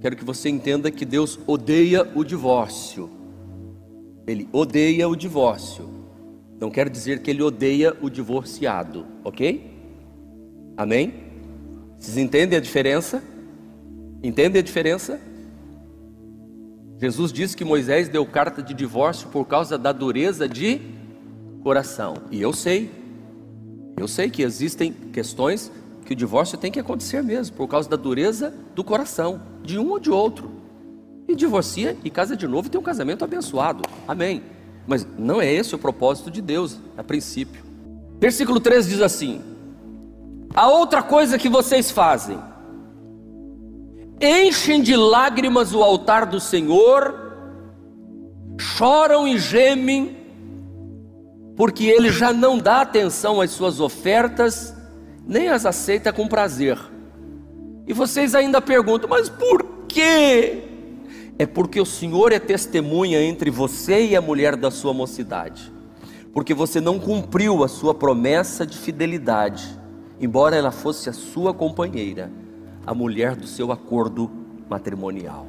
quero 0.00 0.16
que 0.16 0.24
você 0.24 0.48
entenda 0.48 0.90
que 0.90 1.04
Deus 1.04 1.38
odeia 1.46 2.10
o 2.14 2.24
divórcio. 2.24 3.19
Ele 4.26 4.48
odeia 4.52 5.08
o 5.08 5.16
divórcio. 5.16 5.88
Não 6.60 6.70
quer 6.70 6.88
dizer 6.88 7.22
que 7.22 7.30
ele 7.30 7.42
odeia 7.42 7.96
o 8.02 8.10
divorciado, 8.10 9.06
ok? 9.24 9.70
Amém? 10.76 11.14
Vocês 11.98 12.16
entendem 12.16 12.58
a 12.58 12.60
diferença? 12.60 13.22
Entendem 14.22 14.60
a 14.60 14.62
diferença? 14.62 15.20
Jesus 16.98 17.32
disse 17.32 17.56
que 17.56 17.64
Moisés 17.64 18.08
deu 18.10 18.26
carta 18.26 18.62
de 18.62 18.74
divórcio 18.74 19.28
por 19.28 19.46
causa 19.46 19.78
da 19.78 19.90
dureza 19.90 20.46
de 20.46 20.80
coração. 21.62 22.14
E 22.30 22.42
eu 22.42 22.52
sei, 22.52 22.90
eu 23.96 24.06
sei 24.06 24.28
que 24.28 24.42
existem 24.42 24.92
questões 24.92 25.72
que 26.04 26.12
o 26.12 26.16
divórcio 26.16 26.58
tem 26.58 26.70
que 26.70 26.78
acontecer 26.78 27.22
mesmo, 27.22 27.56
por 27.56 27.68
causa 27.68 27.88
da 27.88 27.96
dureza 27.96 28.52
do 28.74 28.84
coração, 28.84 29.40
de 29.62 29.78
um 29.78 29.90
ou 29.90 29.98
de 29.98 30.10
outro. 30.10 30.59
E 31.30 31.36
divorcia 31.36 31.96
e 32.02 32.10
casa 32.10 32.36
de 32.36 32.44
novo 32.48 32.66
e 32.66 32.70
tem 32.70 32.80
um 32.80 32.82
casamento 32.82 33.24
abençoado. 33.24 33.84
Amém. 34.08 34.42
Mas 34.84 35.06
não 35.16 35.40
é 35.40 35.50
esse 35.52 35.72
o 35.72 35.78
propósito 35.78 36.28
de 36.28 36.42
Deus, 36.42 36.76
a 36.98 37.04
princípio. 37.04 37.62
Versículo 38.18 38.58
3 38.58 38.88
diz 38.88 39.00
assim: 39.00 39.40
A 40.52 40.68
outra 40.68 41.04
coisa 41.04 41.38
que 41.38 41.48
vocês 41.48 41.88
fazem, 41.88 42.36
enchem 44.20 44.82
de 44.82 44.96
lágrimas 44.96 45.72
o 45.72 45.84
altar 45.84 46.26
do 46.26 46.40
Senhor, 46.40 47.14
choram 48.58 49.28
e 49.28 49.38
gemem, 49.38 50.16
porque 51.56 51.84
ele 51.84 52.10
já 52.10 52.32
não 52.32 52.58
dá 52.58 52.80
atenção 52.80 53.40
às 53.40 53.52
suas 53.52 53.78
ofertas, 53.78 54.74
nem 55.24 55.48
as 55.48 55.64
aceita 55.64 56.12
com 56.12 56.26
prazer. 56.26 56.76
E 57.86 57.92
vocês 57.92 58.34
ainda 58.34 58.60
perguntam, 58.60 59.08
mas 59.08 59.28
por 59.28 59.64
quê? 59.86 60.69
É 61.40 61.46
porque 61.46 61.80
o 61.80 61.86
Senhor 61.86 62.32
é 62.32 62.38
testemunha 62.38 63.18
entre 63.22 63.50
você 63.50 64.08
e 64.08 64.14
a 64.14 64.20
mulher 64.20 64.56
da 64.56 64.70
sua 64.70 64.92
mocidade, 64.92 65.72
porque 66.34 66.52
você 66.52 66.82
não 66.82 66.98
cumpriu 66.98 67.64
a 67.64 67.68
sua 67.68 67.94
promessa 67.94 68.66
de 68.66 68.76
fidelidade, 68.76 69.66
embora 70.20 70.54
ela 70.54 70.70
fosse 70.70 71.08
a 71.08 71.14
sua 71.14 71.54
companheira 71.54 72.30
a 72.86 72.92
mulher 72.92 73.34
do 73.36 73.46
seu 73.46 73.72
acordo 73.72 74.30
matrimonial. 74.68 75.46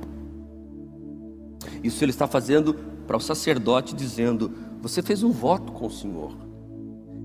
Isso 1.83 2.01
ele 2.05 2.12
está 2.12 2.25
fazendo 2.25 2.74
para 3.05 3.17
o 3.17 3.19
sacerdote, 3.19 3.93
dizendo: 3.93 4.50
Você 4.81 5.01
fez 5.01 5.24
um 5.24 5.31
voto 5.31 5.74
com 5.74 5.88
o 5.88 5.91
Senhor, 5.91 6.31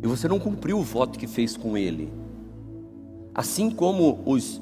e 0.03 0.09
você 0.09 0.27
não 0.27 0.41
cumpriu 0.41 0.81
o 0.81 0.83
voto 0.83 1.21
que 1.21 1.29
fez 1.29 1.57
com 1.57 1.79
ele. 1.79 2.13
Assim 3.33 3.71
como 3.71 4.25
os, 4.27 4.61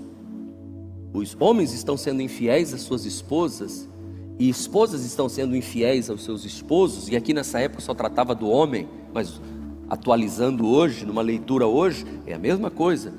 os 1.14 1.34
homens 1.40 1.73
estão 1.73 1.96
sendo 1.96 2.20
infiéis 2.20 2.75
às 2.75 2.82
suas 2.82 3.06
esposas, 3.06 3.88
e 4.38 4.49
esposas 4.49 5.05
estão 5.05 5.29
sendo 5.29 5.57
infiéis 5.57 6.11
aos 6.11 6.25
seus 6.25 6.45
esposos, 6.45 7.09
e 7.09 7.17
aqui 7.17 7.33
nessa 7.33 7.61
época 7.61 7.81
só 7.81 7.95
tratava 7.95 8.35
do 8.35 8.49
homem, 8.49 8.88
mas 9.12 9.41
atualizando 9.88 10.67
hoje, 10.67 11.05
numa 11.05 11.23
leitura 11.23 11.67
hoje, 11.67 12.05
é 12.26 12.35
a 12.35 12.38
mesma 12.38 12.71
coisa. 12.71 13.12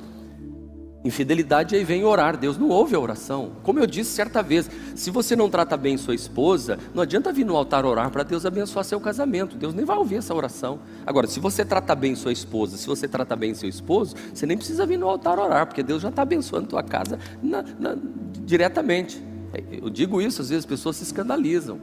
Infidelidade 1.06 1.76
aí 1.76 1.84
vem 1.84 2.04
orar, 2.04 2.36
Deus 2.36 2.58
não 2.58 2.70
ouve 2.70 2.96
a 2.96 3.00
oração. 3.00 3.52
Como 3.62 3.78
eu 3.78 3.86
disse 3.86 4.10
certa 4.10 4.42
vez, 4.42 4.68
se 4.96 5.12
você 5.12 5.36
não 5.36 5.48
trata 5.52 5.78
bem 5.78 5.98
sua 5.98 6.16
esposa, 6.16 6.80
não 6.96 7.04
adianta 7.04 7.32
vir 7.32 7.46
no 7.46 7.56
altar 7.56 7.86
orar 7.86 8.10
para 8.10 8.24
Deus 8.24 8.44
abençoar 8.44 8.84
seu 8.84 9.00
casamento. 9.00 9.56
Deus 9.56 9.76
nem 9.76 9.86
vai 9.86 9.96
ouvir 9.98 10.16
essa 10.16 10.34
oração. 10.34 10.80
Agora, 11.06 11.28
se 11.28 11.40
você 11.40 11.64
trata 11.64 11.94
bem 11.94 12.16
sua 12.16 12.32
esposa, 12.34 12.76
se 12.76 12.88
você 12.88 13.08
trata 13.08 13.36
bem 13.36 13.54
seu 13.54 13.70
esposo, 13.70 14.16
você 14.34 14.48
nem 14.48 14.58
precisa 14.58 14.84
vir 14.84 14.98
no 14.98 15.08
altar 15.08 15.38
orar, 15.38 15.68
porque 15.68 15.84
Deus 15.84 16.02
já 16.02 16.10
está 16.10 16.24
abençoando 16.24 16.70
tua 16.70 16.82
casa 16.82 17.20
na, 17.44 17.64
na, 17.80 17.96
diretamente. 18.44 19.35
Eu 19.72 19.90
digo 19.90 20.22
isso, 20.22 20.42
às 20.42 20.50
vezes 20.50 20.64
as 20.64 20.70
pessoas 20.70 20.98
se 20.98 21.04
escandalizam, 21.04 21.80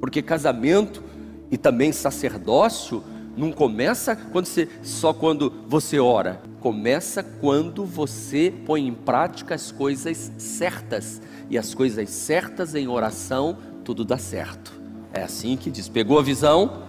porque 0.00 0.22
casamento 0.22 1.02
e 1.50 1.56
também 1.56 1.92
sacerdócio 1.92 3.02
não 3.36 3.50
começa 3.50 4.14
quando 4.14 4.46
você, 4.46 4.68
só 4.82 5.12
quando 5.12 5.52
você 5.66 5.98
ora. 5.98 6.40
Começa 6.60 7.22
quando 7.22 7.84
você 7.84 8.52
põe 8.64 8.86
em 8.86 8.94
prática 8.94 9.54
as 9.54 9.70
coisas 9.70 10.32
certas. 10.38 11.20
E 11.50 11.58
as 11.58 11.74
coisas 11.74 12.08
certas 12.10 12.74
em 12.74 12.88
oração, 12.88 13.58
tudo 13.84 14.04
dá 14.04 14.16
certo. 14.16 14.72
É 15.12 15.22
assim 15.22 15.56
que 15.56 15.70
diz. 15.70 15.88
Pegou 15.88 16.18
a 16.18 16.22
visão? 16.22 16.84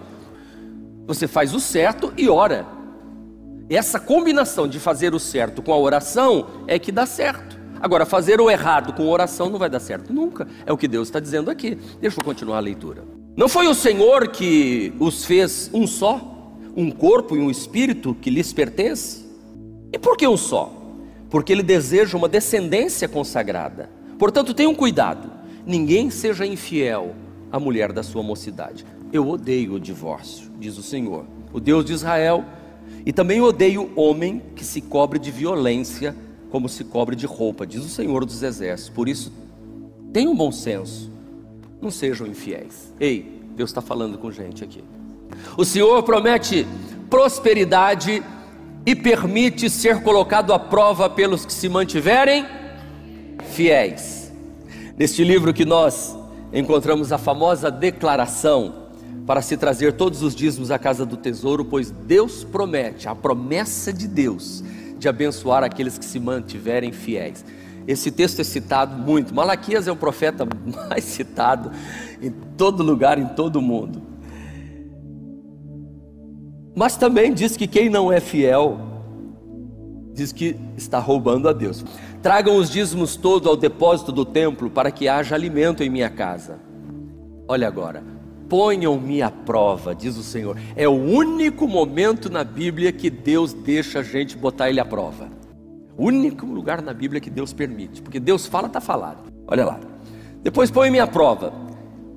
Você 1.06 1.28
faz 1.28 1.54
o 1.54 1.60
certo 1.60 2.12
e 2.16 2.28
ora. 2.28 2.66
Essa 3.68 3.98
combinação 3.98 4.66
de 4.68 4.78
fazer 4.78 5.14
o 5.14 5.20
certo 5.20 5.60
com 5.60 5.72
a 5.72 5.78
oração 5.78 6.46
é 6.66 6.78
que 6.78 6.92
dá 6.92 7.04
certo. 7.04 7.55
Agora, 7.80 8.06
fazer 8.06 8.40
o 8.40 8.50
errado 8.50 8.92
com 8.92 9.08
oração 9.08 9.50
não 9.50 9.58
vai 9.58 9.70
dar 9.70 9.80
certo 9.80 10.12
nunca. 10.12 10.46
É 10.64 10.72
o 10.72 10.76
que 10.76 10.88
Deus 10.88 11.08
está 11.08 11.20
dizendo 11.20 11.50
aqui. 11.50 11.76
Deixa 12.00 12.20
eu 12.20 12.24
continuar 12.24 12.58
a 12.58 12.60
leitura. 12.60 13.04
Não 13.36 13.48
foi 13.48 13.68
o 13.68 13.74
Senhor 13.74 14.28
que 14.28 14.92
os 14.98 15.24
fez 15.24 15.70
um 15.72 15.86
só? 15.86 16.36
um 16.76 16.90
corpo 16.90 17.34
e 17.34 17.40
um 17.40 17.50
espírito 17.50 18.14
que 18.20 18.28
lhes 18.28 18.52
pertence? 18.52 19.24
E 19.90 19.98
por 19.98 20.16
que 20.16 20.28
um 20.28 20.36
só? 20.36 20.70
Porque 21.30 21.50
ele 21.50 21.62
deseja 21.62 22.18
uma 22.18 22.28
descendência 22.28 23.08
consagrada. 23.08 23.88
Portanto, 24.18 24.52
tenham 24.52 24.74
cuidado, 24.74 25.30
ninguém 25.64 26.10
seja 26.10 26.44
infiel 26.44 27.14
à 27.50 27.58
mulher 27.58 27.92
da 27.92 28.02
sua 28.02 28.22
mocidade. 28.22 28.84
Eu 29.10 29.26
odeio 29.26 29.74
o 29.74 29.80
divórcio, 29.80 30.50
diz 30.60 30.76
o 30.76 30.82
Senhor, 30.82 31.24
o 31.52 31.58
Deus 31.58 31.84
de 31.84 31.94
Israel, 31.94 32.44
e 33.06 33.12
também 33.12 33.40
odeio 33.40 33.90
o 33.96 34.00
homem 34.00 34.42
que 34.54 34.64
se 34.64 34.82
cobre 34.82 35.18
de 35.18 35.30
violência 35.30 36.14
como 36.50 36.68
se 36.68 36.84
cobre 36.84 37.16
de 37.16 37.26
roupa, 37.26 37.66
diz 37.66 37.84
o 37.84 37.88
Senhor 37.88 38.24
dos 38.24 38.42
Exércitos. 38.42 38.94
Por 38.94 39.08
isso, 39.08 39.32
tenham 40.12 40.34
bom 40.34 40.50
senso, 40.50 41.10
não 41.80 41.90
sejam 41.90 42.26
infiéis. 42.26 42.92
Ei, 42.98 43.42
Deus 43.56 43.70
está 43.70 43.80
falando 43.80 44.18
com 44.18 44.30
gente 44.30 44.62
aqui. 44.62 44.82
O 45.56 45.64
Senhor 45.64 46.02
promete 46.02 46.66
prosperidade 47.10 48.22
e 48.84 48.94
permite 48.94 49.68
ser 49.68 50.02
colocado 50.02 50.52
à 50.52 50.58
prova 50.58 51.10
pelos 51.10 51.44
que 51.44 51.52
se 51.52 51.68
mantiverem 51.68 52.46
fiéis. 53.50 54.32
Neste 54.96 55.24
livro 55.24 55.52
que 55.52 55.64
nós 55.64 56.16
encontramos 56.52 57.12
a 57.12 57.18
famosa 57.18 57.70
declaração 57.70 58.86
para 59.26 59.42
se 59.42 59.56
trazer 59.56 59.94
todos 59.94 60.22
os 60.22 60.34
dízimos 60.34 60.70
à 60.70 60.78
casa 60.78 61.04
do 61.04 61.16
tesouro, 61.16 61.64
pois 61.64 61.90
Deus 61.90 62.44
promete, 62.44 63.08
a 63.08 63.14
promessa 63.14 63.92
de 63.92 64.06
Deus, 64.06 64.62
de 64.98 65.08
abençoar 65.08 65.62
aqueles 65.62 65.98
que 65.98 66.04
se 66.04 66.18
mantiverem 66.18 66.92
fiéis. 66.92 67.44
Esse 67.86 68.10
texto 68.10 68.40
é 68.40 68.44
citado 68.44 68.96
muito. 68.96 69.34
Malaquias 69.34 69.86
é 69.86 69.92
o 69.92 69.96
profeta 69.96 70.46
mais 70.88 71.04
citado 71.04 71.70
em 72.20 72.30
todo 72.56 72.82
lugar, 72.82 73.18
em 73.18 73.26
todo 73.26 73.62
mundo. 73.62 74.02
Mas 76.74 76.96
também 76.96 77.32
diz 77.32 77.56
que 77.56 77.66
quem 77.66 77.88
não 77.88 78.12
é 78.12 78.20
fiel, 78.20 78.78
diz 80.12 80.32
que 80.32 80.56
está 80.76 80.98
roubando 80.98 81.48
a 81.48 81.52
Deus. 81.52 81.84
Tragam 82.22 82.56
os 82.56 82.68
dízimos 82.68 83.16
todos 83.16 83.48
ao 83.48 83.56
depósito 83.56 84.10
do 84.10 84.24
templo, 84.24 84.68
para 84.68 84.90
que 84.90 85.08
haja 85.08 85.34
alimento 85.34 85.82
em 85.82 85.88
minha 85.88 86.10
casa. 86.10 86.58
Olha 87.48 87.68
agora, 87.68 88.02
ponham-me 88.48 89.22
à 89.22 89.30
prova, 89.30 89.94
diz 89.94 90.16
o 90.16 90.22
Senhor. 90.22 90.56
É 90.74 90.88
o 90.88 90.92
único 90.92 91.66
momento 91.66 92.30
na 92.30 92.44
Bíblia 92.44 92.92
que 92.92 93.10
Deus 93.10 93.52
deixa 93.52 94.00
a 94.00 94.02
gente 94.02 94.36
botar 94.36 94.70
ele 94.70 94.80
à 94.80 94.84
prova. 94.84 95.28
O 95.96 96.06
único 96.06 96.46
lugar 96.46 96.82
na 96.82 96.92
Bíblia 96.92 97.20
que 97.20 97.30
Deus 97.30 97.52
permite, 97.52 98.02
porque 98.02 98.20
Deus 98.20 98.46
fala, 98.46 98.66
está 98.66 98.80
falado. 98.80 99.32
Olha 99.46 99.64
lá. 99.64 99.80
Depois 100.42 100.70
põe-me 100.70 101.00
à 101.00 101.06
prova 101.06 101.52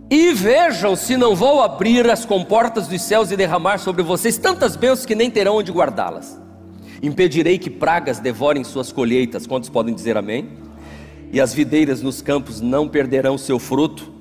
e 0.09 0.33
vejam 0.33 0.95
se 0.95 1.15
não 1.15 1.35
vou 1.35 1.61
abrir 1.61 2.09
as 2.09 2.25
comportas 2.25 2.87
dos 2.87 3.01
céus 3.01 3.31
e 3.31 3.37
derramar 3.37 3.77
sobre 3.77 4.03
vocês 4.03 4.37
tantas 4.37 4.75
bênçãos 4.75 5.05
que 5.05 5.15
nem 5.15 5.29
terão 5.29 5.57
onde 5.57 5.71
guardá-las. 5.71 6.39
Impedirei 7.01 7.57
que 7.57 7.69
pragas 7.69 8.19
devorem 8.19 8.63
suas 8.63 8.91
colheitas. 8.91 9.47
Quantos 9.47 9.69
podem 9.69 9.93
dizer 9.93 10.17
amém? 10.17 10.49
E 11.31 11.39
as 11.39 11.53
videiras 11.53 12.01
nos 12.01 12.21
campos 12.21 12.59
não 12.59 12.87
perderão 12.87 13.37
seu 13.37 13.59
fruto. 13.59 14.18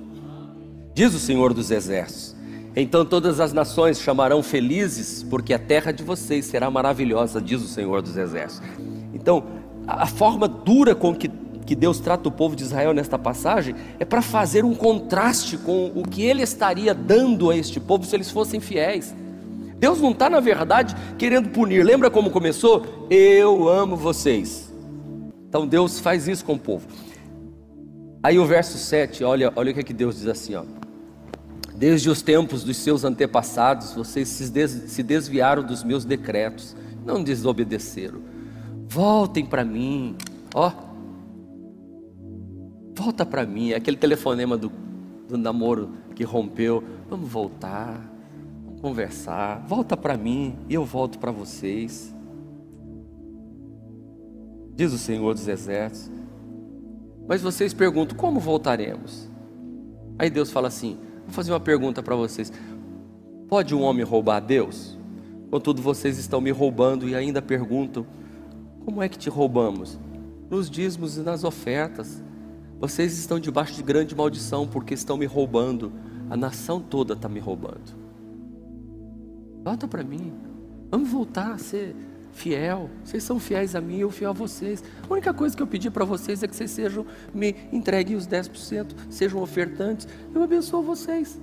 Diz 0.99 1.15
o 1.15 1.19
Senhor 1.21 1.55
dos 1.55 1.71
Exércitos. 1.71 2.35
Então 2.75 3.05
todas 3.05 3.39
as 3.39 3.53
nações 3.53 4.01
chamarão 4.01 4.43
felizes, 4.43 5.23
porque 5.23 5.55
a 5.55 5.59
terra 5.59 5.93
de 5.93 6.03
vocês 6.03 6.45
será 6.45 6.69
maravilhosa, 6.73 7.41
diz 7.41 7.63
o 7.63 7.69
Senhor 7.69 8.03
dos 8.03 8.17
Exércitos. 8.17 8.69
Então, 9.15 9.45
a 9.87 10.09
forma 10.09 10.49
dura 10.49 10.97
com 10.97 11.15
que 11.15 11.31
que 11.65 11.77
Deus 11.77 12.01
trata 12.01 12.29
o 12.29 12.33
povo 12.33 12.57
de 12.57 12.65
Israel 12.65 12.93
nesta 12.93 13.17
passagem 13.17 13.77
é 14.01 14.05
para 14.05 14.21
fazer 14.21 14.65
um 14.65 14.75
contraste 14.75 15.57
com 15.57 15.93
o 15.95 16.03
que 16.03 16.23
ele 16.23 16.43
estaria 16.43 16.93
dando 16.93 17.49
a 17.49 17.57
este 17.57 17.79
povo 17.79 18.05
se 18.05 18.17
eles 18.17 18.31
fossem 18.33 18.59
fiéis. 18.59 19.15
Deus 19.79 20.01
não 20.01 20.11
está, 20.11 20.29
na 20.29 20.41
verdade, 20.41 20.97
querendo 21.17 21.51
punir. 21.51 21.85
Lembra 21.85 22.11
como 22.11 22.29
começou? 22.29 23.07
Eu 23.09 23.69
amo 23.69 23.95
vocês. 23.95 24.75
Então 25.49 25.65
Deus 25.65 26.01
faz 26.01 26.27
isso 26.27 26.45
com 26.45 26.55
o 26.55 26.59
povo. 26.59 26.89
Aí 28.21 28.37
o 28.37 28.47
verso 28.47 28.77
7, 28.79 29.23
olha, 29.23 29.53
olha 29.55 29.71
o 29.71 29.75
que, 29.75 29.81
é 29.81 29.85
que 29.85 29.95
Deus 29.95 30.17
diz 30.17 30.27
assim: 30.27 30.57
ó. 30.57 30.65
Desde 31.79 32.11
os 32.11 32.21
tempos 32.21 32.65
dos 32.65 32.77
seus 32.77 33.05
antepassados, 33.05 33.95
vocês 33.95 34.29
se 34.29 35.03
desviaram 35.03 35.63
dos 35.63 35.85
meus 35.85 36.05
decretos, 36.05 36.77
não 37.07 37.23
desobedeceram. 37.23 38.21
Voltem 38.89 39.47
para 39.47 39.65
mim, 39.65 40.17
ó 40.55 40.89
volta 42.99 43.25
para 43.25 43.47
mim, 43.47 43.73
aquele 43.73 43.97
telefonema 43.97 44.59
do, 44.59 44.73
do 45.29 45.39
namoro 45.39 45.91
que 46.17 46.25
rompeu, 46.25 46.83
vamos 47.09 47.31
voltar, 47.31 48.13
vamos 48.65 48.81
conversar, 48.81 49.65
volta 49.69 49.97
para 49.97 50.17
mim 50.17 50.57
e 50.69 50.75
eu 50.75 50.85
volto 50.85 51.17
para 51.17 51.31
vocês. 51.31 52.13
Diz 54.75 54.93
o 54.93 54.99
Senhor 54.99 55.33
dos 55.33 55.47
Exércitos. 55.47 56.11
Mas 57.29 57.41
vocês 57.41 57.73
perguntam: 57.73 58.17
como 58.17 58.41
voltaremos? 58.41 59.29
Aí 60.19 60.29
Deus 60.29 60.51
fala 60.51 60.67
assim: 60.67 60.99
Vou 61.29 61.35
fazer 61.35 61.53
uma 61.53 61.61
pergunta 61.61 62.03
para 62.03 62.17
vocês. 62.17 62.51
Pode 63.51 63.75
um 63.75 63.83
homem 63.83 64.03
roubar 64.03 64.37
a 64.37 64.41
Deus? 64.41 64.99
Contudo, 65.51 65.83
vocês 65.83 66.19
estão 66.19 66.41
me 66.41 66.51
roubando 66.51 67.07
e 67.07 67.15
ainda 67.15 67.43
perguntam: 67.43 68.07
Como 68.83 69.03
é 69.03 69.11
que 69.11 69.19
te 69.19 69.29
roubamos? 69.29 70.01
Nos 70.49 70.71
dízimos 70.71 71.19
e 71.19 71.21
nas 71.21 71.45
ofertas. 71.45 72.25
Vocês 72.81 73.19
estão 73.19 73.39
debaixo 73.39 73.75
de 73.75 73.83
grande 73.83 74.17
maldição 74.17 74.67
porque 74.67 74.95
estão 74.95 75.19
me 75.19 75.27
roubando. 75.27 75.93
A 76.31 76.37
nação 76.37 76.81
toda 76.81 77.13
está 77.13 77.29
me 77.29 77.41
roubando. 77.41 77.95
Volta 79.63 79.87
para 79.87 80.03
mim. 80.03 80.33
Vamos 80.91 81.11
voltar 81.11 81.53
a 81.53 81.59
ser 81.59 81.95
fiel. 82.39 82.89
Vocês 83.05 83.25
são 83.25 83.41
fiéis 83.41 83.75
a 83.75 83.81
mim, 83.81 83.99
eu 83.99 84.11
fiel 84.11 84.31
a 84.31 84.33
vocês. 84.33 84.83
A 85.09 85.13
única 85.13 85.35
coisa 85.35 85.57
que 85.57 85.63
eu 85.63 85.67
pedi 85.67 85.91
para 85.91 86.05
vocês 86.05 86.43
é 86.43 86.49
que 86.49 86.55
vocês 86.55 86.71
sejam, 86.71 87.05
me 87.35 87.55
entreguem 87.73 88.17
os 88.17 88.27
10%, 88.27 88.87
sejam 89.11 89.43
ofertantes. 89.43 90.07
Eu 90.33 90.43
abençoo 90.43 90.83
vocês. 90.83 91.39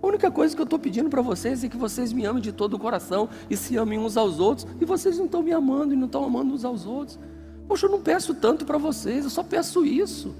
A 0.00 0.06
única 0.06 0.30
coisa 0.30 0.54
que 0.54 0.60
eu 0.60 0.64
estou 0.64 0.78
pedindo 0.78 1.10
para 1.10 1.22
vocês 1.22 1.64
é 1.64 1.68
que 1.68 1.76
vocês 1.76 2.12
me 2.12 2.24
amem 2.24 2.40
de 2.40 2.52
todo 2.52 2.74
o 2.74 2.78
coração 2.78 3.28
e 3.50 3.56
se 3.56 3.76
amem 3.76 3.98
uns 3.98 4.16
aos 4.16 4.38
outros. 4.38 4.66
E 4.80 4.84
vocês 4.84 5.18
não 5.18 5.24
estão 5.24 5.42
me 5.42 5.52
amando 5.52 5.94
e 5.94 5.96
não 5.96 6.06
estão 6.06 6.24
amando 6.24 6.54
uns 6.54 6.64
aos 6.64 6.86
outros. 6.86 7.18
Poxa, 7.66 7.86
eu 7.86 7.90
não 7.90 8.00
peço 8.00 8.34
tanto 8.34 8.64
para 8.64 8.78
vocês, 8.78 9.24
eu 9.24 9.30
só 9.30 9.42
peço 9.42 9.84
isso. 9.84 10.34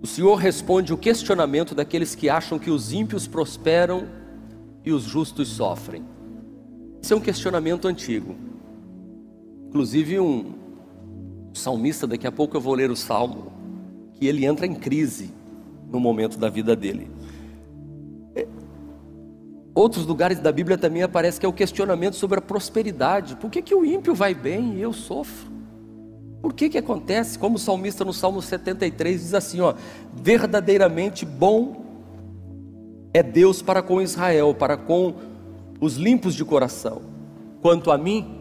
O 0.00 0.06
Senhor 0.06 0.36
responde 0.36 0.92
o 0.92 0.96
questionamento 0.96 1.74
daqueles 1.74 2.14
que 2.14 2.28
acham 2.28 2.58
que 2.58 2.70
os 2.70 2.92
ímpios 2.92 3.26
prosperam 3.26 4.06
e 4.84 4.92
os 4.92 5.02
justos 5.02 5.48
sofrem. 5.48 6.04
Esse 7.02 7.12
é 7.12 7.16
um 7.16 7.20
questionamento 7.20 7.88
antigo. 7.88 8.36
Inclusive, 9.68 10.18
um 10.18 10.54
salmista, 11.52 12.06
daqui 12.06 12.26
a 12.26 12.32
pouco 12.32 12.56
eu 12.56 12.60
vou 12.60 12.74
ler 12.74 12.90
o 12.90 12.96
salmo, 12.96 13.52
que 14.14 14.26
ele 14.26 14.46
entra 14.46 14.66
em 14.66 14.74
crise 14.74 15.30
no 15.90 16.00
momento 16.00 16.38
da 16.38 16.48
vida 16.48 16.74
dele. 16.74 17.10
É, 18.34 18.46
outros 19.74 20.06
lugares 20.06 20.38
da 20.38 20.50
Bíblia 20.50 20.78
também 20.78 21.02
aparece 21.02 21.38
que 21.38 21.44
é 21.44 21.48
o 21.48 21.52
questionamento 21.52 22.14
sobre 22.14 22.38
a 22.38 22.42
prosperidade. 22.42 23.36
Por 23.36 23.50
que, 23.50 23.60
que 23.60 23.74
o 23.74 23.84
ímpio 23.84 24.14
vai 24.14 24.34
bem 24.34 24.74
e 24.74 24.80
eu 24.80 24.92
sofro? 24.92 25.50
Por 26.40 26.54
que 26.54 26.70
que 26.70 26.78
acontece? 26.78 27.38
Como 27.38 27.56
o 27.56 27.58
salmista 27.58 28.04
no 28.04 28.12
Salmo 28.12 28.40
73 28.40 29.20
diz 29.20 29.34
assim, 29.34 29.60
ó: 29.60 29.74
verdadeiramente 30.14 31.26
bom 31.26 31.84
é 33.12 33.22
Deus 33.22 33.60
para 33.60 33.82
com 33.82 34.00
Israel, 34.00 34.54
para 34.54 34.76
com 34.76 35.14
os 35.80 35.96
limpos 35.96 36.34
de 36.34 36.44
coração. 36.44 37.02
Quanto 37.60 37.90
a 37.90 37.98
mim, 37.98 38.37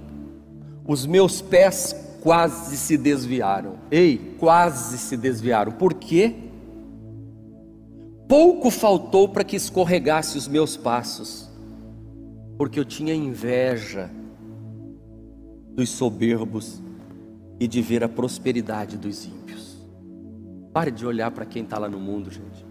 os 0.87 1.05
meus 1.05 1.41
pés 1.41 1.93
quase 2.21 2.77
se 2.77 2.97
desviaram. 2.97 3.75
Ei, 3.91 4.35
quase 4.39 4.97
se 4.97 5.17
desviaram. 5.17 5.73
Por 5.73 5.93
quê? 5.93 6.33
Pouco 8.27 8.71
faltou 8.71 9.27
para 9.29 9.43
que 9.43 9.55
escorregasse 9.55 10.37
os 10.37 10.47
meus 10.47 10.77
passos, 10.77 11.49
porque 12.57 12.79
eu 12.79 12.85
tinha 12.85 13.13
inveja 13.13 14.09
dos 15.75 15.89
soberbos 15.89 16.81
e 17.59 17.67
de 17.67 17.81
ver 17.81 18.03
a 18.03 18.09
prosperidade 18.09 18.97
dos 18.97 19.25
ímpios. 19.25 19.77
Pare 20.73 20.91
de 20.91 21.05
olhar 21.05 21.31
para 21.31 21.45
quem 21.45 21.63
está 21.63 21.77
lá 21.77 21.89
no 21.89 21.99
mundo, 21.99 22.31
gente. 22.31 22.65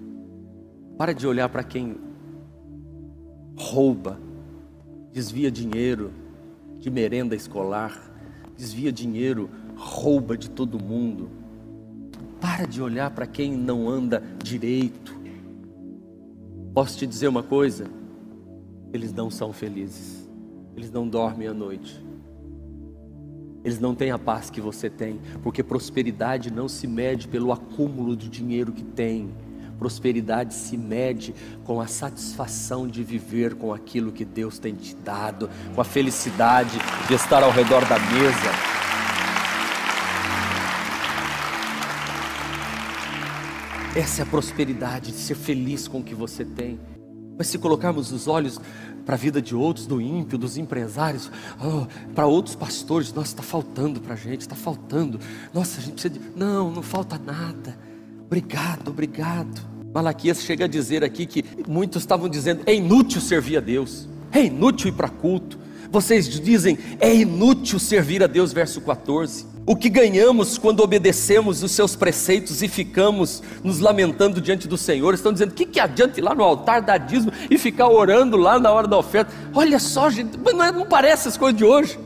Pare 0.99 1.15
de 1.15 1.27
olhar 1.27 1.49
para 1.49 1.63
quem 1.63 1.97
rouba, 3.57 4.19
desvia 5.13 5.51
dinheiro 5.51 6.13
de 6.79 6.91
merenda 6.91 7.35
escolar, 7.35 8.01
desvia 8.57 8.93
dinheiro, 8.93 9.51
rouba 9.77 10.37
de 10.37 10.51
todo 10.51 10.83
mundo. 10.83 11.31
Para 12.41 12.67
de 12.67 12.81
olhar 12.81 13.11
para 13.11 13.27
quem 13.27 13.53
não 13.57 13.89
anda 13.89 14.23
direito. 14.43 15.15
Posso 16.73 16.99
te 16.99 17.07
dizer 17.07 17.29
uma 17.29 17.43
coisa? 17.43 17.87
Eles 18.93 19.13
não 19.13 19.31
são 19.31 19.53
felizes, 19.53 20.29
eles 20.77 20.91
não 20.91 21.09
dormem 21.09 21.49
à 21.49 21.55
noite, 21.55 22.03
eles 23.65 23.81
não 23.81 23.95
têm 23.95 24.11
a 24.11 24.19
paz 24.19 24.49
que 24.49 24.61
você 24.61 24.89
tem, 24.89 25.21
porque 25.43 25.63
prosperidade 25.63 26.53
não 26.53 26.69
se 26.69 26.87
mede 26.87 27.27
pelo 27.27 27.53
acúmulo 27.53 28.17
de 28.17 28.29
dinheiro 28.29 28.73
que 28.73 28.85
tem. 28.85 29.31
Prosperidade 29.79 30.55
se 30.55 30.77
mede 30.77 31.35
com 31.65 31.81
a 31.81 31.87
satisfação 31.87 32.89
de 32.89 33.03
viver 33.03 33.55
com 33.55 33.73
aquilo 33.73 34.11
que 34.13 34.25
Deus 34.25 34.59
tem 34.59 34.75
te 34.75 34.95
dado, 34.97 35.51
com 35.75 35.81
a 35.81 35.85
felicidade 35.85 36.79
de 37.09 37.15
estar 37.15 37.43
ao 37.43 37.51
redor 37.51 37.85
da 37.87 37.99
mesa. 37.99 38.77
Essa 43.95 44.21
é 44.21 44.25
a 44.25 44.27
prosperidade, 44.27 45.11
de 45.11 45.19
ser 45.19 45.35
feliz 45.35 45.89
com 45.89 46.01
o 46.01 46.03
que 46.03 46.15
você 46.15 46.45
tem. 46.45 46.79
Mas 47.39 47.47
se 47.47 47.59
colocarmos 47.59 48.13
os 48.13 48.29
olhos 48.29 48.61
para 49.07 49.15
a 49.15 49.19
vida 49.19 49.41
de 49.41 49.55
outros, 49.55 49.87
do 49.87 50.01
ímpio, 50.01 50.37
dos 50.37 50.57
empresários, 50.57 51.31
oh, 51.59 51.87
para 52.13 52.27
outros 52.27 52.57
pastores, 52.57 53.13
nossa, 53.13 53.29
está 53.29 53.43
faltando 53.43 54.01
para 54.01 54.15
a 54.15 54.17
gente, 54.17 54.43
está 54.43 54.57
faltando. 54.57 55.21
Nossa, 55.55 55.81
a 55.81 55.83
gente 55.83 55.93
precisa 55.95 56.13
de. 56.13 56.21
Não, 56.37 56.71
não 56.71 56.83
falta 56.83 57.19
nada. 57.19 57.79
Obrigado, 58.27 58.89
obrigado. 58.89 59.61
Malaquias 59.95 60.43
chega 60.43 60.67
a 60.67 60.69
dizer 60.69 61.03
aqui 61.03 61.25
que 61.27 61.45
muitos 61.67 62.03
estavam 62.03 62.29
dizendo: 62.29 62.63
é 62.67 62.75
inútil 62.75 63.21
servir 63.21 63.57
a 63.57 63.61
Deus, 63.61 64.09
é 64.33 64.45
inútil 64.45 64.89
ir 64.89 64.93
para 64.93 65.09
culto. 65.09 65.59
Vocês 65.91 66.29
dizem: 66.29 66.77
é 67.01 67.15
inútil 67.15 67.79
servir 67.79 68.23
a 68.23 68.27
Deus, 68.27 68.53
verso 68.53 68.81
14. 68.81 69.47
O 69.65 69.75
que 69.75 69.89
ganhamos 69.89 70.59
quando 70.59 70.81
obedecemos 70.81 71.63
os 71.63 71.73
seus 71.73 71.97
preceitos 71.97 72.63
e 72.63 72.69
ficamos 72.69 73.43
nos 73.65 73.81
lamentando 73.81 74.41
diante 74.41 74.69
do 74.69 74.77
Senhor? 74.77 75.15
Estão 75.15 75.33
dizendo: 75.33 75.53
o 75.53 75.55
que, 75.55 75.65
que 75.65 75.81
adianta 75.81 76.19
ir 76.19 76.23
lá 76.23 76.35
no 76.35 76.43
altar 76.43 76.83
dar 76.83 76.99
dízimo 76.99 77.33
e 77.49 77.57
ficar 77.57 77.89
orando 77.89 78.37
lá 78.37 78.59
na 78.59 78.73
hora 78.73 78.89
da 78.89 78.99
oferta? 78.99 79.33
Olha 79.55 79.79
só, 79.79 80.11
gente, 80.11 80.37
não, 80.37 80.65
é, 80.65 80.73
não 80.73 80.85
parece 80.85 81.29
as 81.29 81.37
coisas 81.37 81.57
de 81.57 81.65
hoje. 81.65 81.99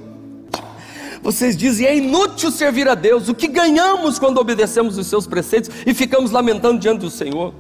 Vocês 1.23 1.57
dizem: 1.57 1.87
é 1.87 1.97
inútil 1.97 2.51
servir 2.51 2.89
a 2.89 2.95
Deus. 2.95 3.29
O 3.29 3.35
que 3.35 3.47
ganhamos 3.47 4.19
quando 4.19 4.39
obedecemos 4.39 4.97
os 4.99 5.07
seus 5.07 5.27
preceitos 5.27 5.71
e 5.87 5.95
ficamos 5.95 6.31
lamentando 6.31 6.79
diante 6.79 7.01
do 7.01 7.11
Senhor? 7.11 7.55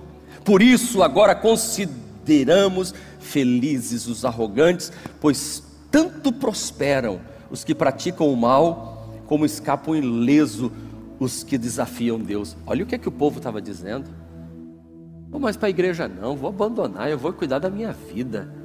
Por 0.44 0.62
isso, 0.62 1.03
agora 1.03 1.35
consideramos 1.35 2.94
felizes 3.18 4.07
os 4.07 4.25
arrogantes, 4.25 4.90
pois 5.20 5.62
tanto 5.90 6.33
prosperam 6.33 7.20
os 7.51 7.64
que 7.64 7.75
praticam 7.75 8.33
o 8.33 8.37
mal 8.37 9.20
como 9.27 9.44
escapam 9.44 9.94
ileso 9.94 10.73
os 11.18 11.44
que 11.44 11.59
desafiam 11.59 12.18
Deus. 12.18 12.57
Olha 12.66 12.83
o 12.83 12.87
que 12.87 12.94
é 12.94 12.99
que 12.99 13.09
o 13.09 13.12
povo 13.12 13.38
estava 13.38 13.61
dizendo. 13.61 14.09
Não 15.31 15.38
mais 15.38 15.57
para 15.57 15.68
a 15.68 15.70
igreja 15.70 16.09
não, 16.09 16.35
vou 16.35 16.49
abandonar, 16.49 17.09
eu 17.09 17.18
vou 17.18 17.33
cuidar 17.33 17.59
da 17.59 17.70
minha 17.70 17.92
vida. 17.92 18.60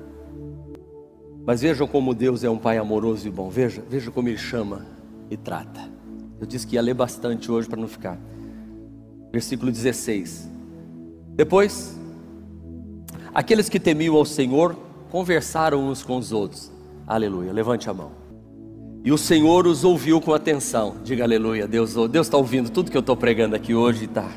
Mas 1.46 1.62
vejam 1.62 1.88
como 1.88 2.14
Deus 2.14 2.44
é 2.44 2.50
um 2.50 2.58
pai 2.58 2.78
amoroso 2.78 3.28
e 3.28 3.32
bom. 3.32 3.50
Veja, 3.50 3.84
veja 3.88 4.10
como 4.10 4.28
ele 4.28 4.38
chama 4.38 4.86
e 5.30 5.38
trata. 5.38 5.90
Eu 6.40 6.48
disse 6.48 6.66
que 6.66 6.76
ia 6.76 6.82
ler 6.82 6.94
bastante 6.94 7.52
hoje 7.52 7.68
para 7.68 7.80
não 7.80 7.88
ficar. 7.88 8.20
Versículo 9.32 9.72
16. 9.72 10.50
Depois, 11.36 12.00
aqueles 13.34 13.70
que 13.70 13.80
temiam 13.80 14.16
ao 14.16 14.26
Senhor 14.26 14.76
conversaram 15.12 15.88
uns 15.88 16.02
com 16.02 16.18
os 16.18 16.32
outros. 16.32 16.72
Aleluia. 17.06 17.54
Levante 17.54 17.90
a 17.90 17.94
mão. 17.94 18.12
E 19.04 19.12
o 19.12 19.18
Senhor 19.20 19.68
os 19.68 19.84
ouviu 19.84 20.20
com 20.20 20.34
atenção. 20.34 20.96
Diga 21.04 21.24
aleluia, 21.24 21.68
Deus 21.68 21.94
Deus 21.94 22.26
está 22.26 22.38
ouvindo 22.38 22.72
tudo 22.72 22.90
que 22.90 22.98
eu 22.98 23.02
estou 23.02 23.16
pregando 23.16 23.56
aqui 23.56 23.76
hoje, 23.76 24.08
tá? 24.08 24.32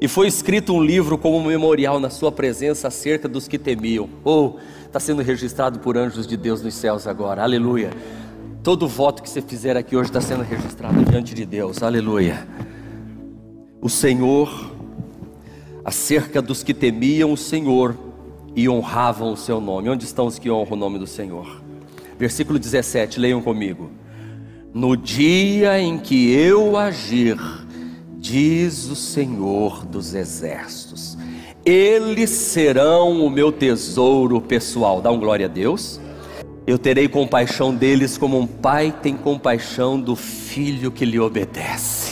E 0.00 0.06
foi 0.06 0.28
escrito 0.28 0.72
um 0.72 0.82
livro 0.82 1.18
como 1.18 1.42
memorial 1.42 1.98
na 1.98 2.08
sua 2.08 2.30
presença 2.30 2.86
acerca 2.86 3.28
dos 3.28 3.48
que 3.48 3.58
temiam. 3.58 4.08
Ou 4.22 4.56
oh, 4.56 4.86
está 4.86 5.00
sendo 5.00 5.22
registrado 5.22 5.80
por 5.80 5.96
anjos 5.96 6.26
de 6.26 6.36
Deus 6.36 6.62
nos 6.62 6.74
céus 6.74 7.06
agora. 7.06 7.42
Aleluia. 7.42 7.90
Todo 8.62 8.86
voto 8.86 9.22
que 9.22 9.28
você 9.28 9.42
fizer 9.42 9.76
aqui 9.76 9.96
hoje 9.96 10.10
está 10.10 10.20
sendo 10.20 10.42
registrado 10.42 11.04
diante 11.04 11.34
de 11.34 11.44
Deus. 11.44 11.82
Aleluia. 11.82 12.46
O 13.80 13.88
Senhor 13.88 14.72
acerca 15.84 16.40
dos 16.40 16.62
que 16.62 16.74
temiam 16.74 17.32
o 17.32 17.36
Senhor 17.36 17.96
e 18.54 18.68
honravam 18.68 19.32
o 19.32 19.36
seu 19.36 19.60
nome. 19.60 19.88
Onde 19.88 20.04
estão 20.04 20.26
os 20.26 20.38
que 20.38 20.50
honram 20.50 20.74
o 20.74 20.76
nome 20.76 20.98
do 20.98 21.06
Senhor? 21.06 21.60
Versículo 22.16 22.58
17, 22.58 23.18
leiam 23.18 23.42
comigo. 23.42 23.90
No 24.72 24.96
dia 24.96 25.80
em 25.80 25.98
que 25.98 26.30
eu 26.30 26.76
agir, 26.76 27.36
diz 28.28 28.90
o 28.90 28.94
Senhor 28.94 29.86
dos 29.86 30.14
Exércitos, 30.14 31.16
eles 31.64 32.28
serão 32.28 33.24
o 33.24 33.30
meu 33.30 33.50
tesouro 33.50 34.38
pessoal. 34.38 35.00
Dá 35.00 35.10
um 35.10 35.18
glória 35.18 35.46
a 35.46 35.48
Deus. 35.48 35.98
Eu 36.66 36.78
terei 36.78 37.08
compaixão 37.08 37.74
deles 37.74 38.18
como 38.18 38.38
um 38.38 38.46
pai 38.46 38.94
tem 39.02 39.16
compaixão 39.16 39.98
do 39.98 40.14
filho 40.14 40.92
que 40.92 41.06
lhe 41.06 41.18
obedece. 41.18 42.07